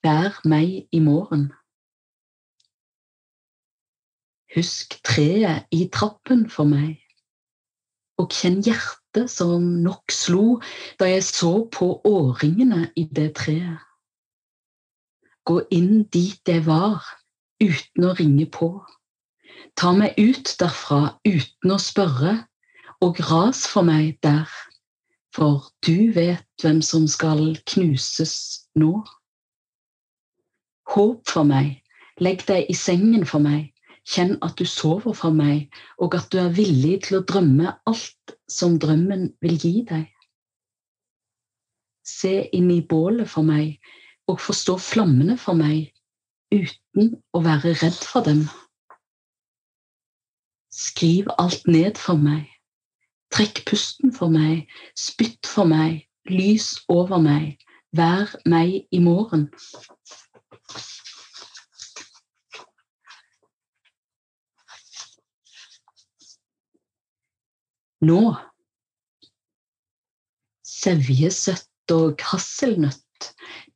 [0.00, 1.50] Vær meg i morgen.
[4.54, 6.94] Husk treet i trappen for meg,
[8.16, 10.56] og kjenn hjertet som nok slo
[10.96, 13.84] da jeg så på årringene i det treet.
[15.44, 17.04] Gå inn dit jeg var,
[17.60, 18.72] uten å ringe på.
[19.76, 22.38] Ta meg ut derfra uten å spørre,
[23.04, 24.48] og ras for meg der,
[25.36, 28.36] for du vet hvem som skal knuses
[28.80, 29.04] nå.
[30.90, 31.76] Håp for meg,
[32.18, 33.68] legg deg i sengen for meg,
[34.10, 35.68] kjenn at du sover for meg,
[36.02, 40.08] og at du er villig til å drømme alt som drømmen vil gi deg.
[42.06, 43.78] Se inn i bålet for meg,
[44.26, 45.92] og forstå flammene for meg,
[46.50, 48.44] uten å være redd for dem.
[50.74, 52.48] Skriv alt ned for meg.
[53.30, 54.66] Trekk pusten for meg,
[54.98, 57.60] spytt for meg, lys over meg,
[57.94, 59.46] vær meg i morgen.
[68.00, 68.20] Nå
[70.80, 73.26] sevjesøtt og hasselnøtt,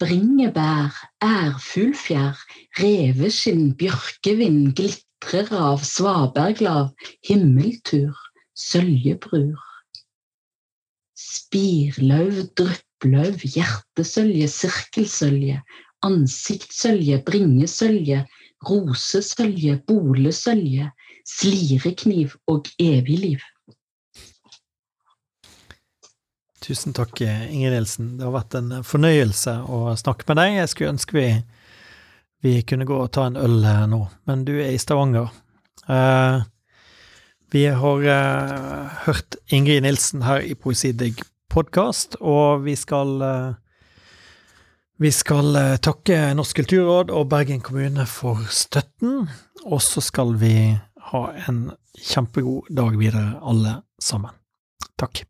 [0.00, 2.40] bringebær, ærfuglfjær,
[2.80, 6.92] reveskinn, bjørkevind glitrer av svaberglav,
[7.28, 8.16] himmeltur,
[8.56, 9.60] søljebrur.
[11.24, 15.60] Spirlauv, drypplauv, hjertesølje, sirkelsølje,
[16.04, 18.24] ansiktssølje, bringesølje,
[18.68, 20.90] rosesølje, bolesølje,
[21.28, 23.50] slirekniv og evig liv.
[26.64, 28.14] Tusen takk, Ingrid Nilsen.
[28.16, 30.54] Det har vært en fornøyelse å snakke med deg.
[30.62, 31.26] Jeg skulle ønske vi,
[32.44, 33.58] vi kunne gå og ta en øl
[33.90, 35.28] nå, men du er i Stavanger.
[35.84, 36.40] Uh,
[37.52, 41.20] vi har uh, hørt Ingrid Nilsen her i Poesidigg
[41.52, 43.52] podkast, og vi skal uh,
[45.02, 49.26] vi skal takke Norsk kulturråd og Bergen kommune for støtten,
[49.66, 50.54] og så skal vi
[51.10, 51.66] ha en
[51.98, 54.34] kjempegod dag videre, alle sammen.
[55.00, 55.24] Takk.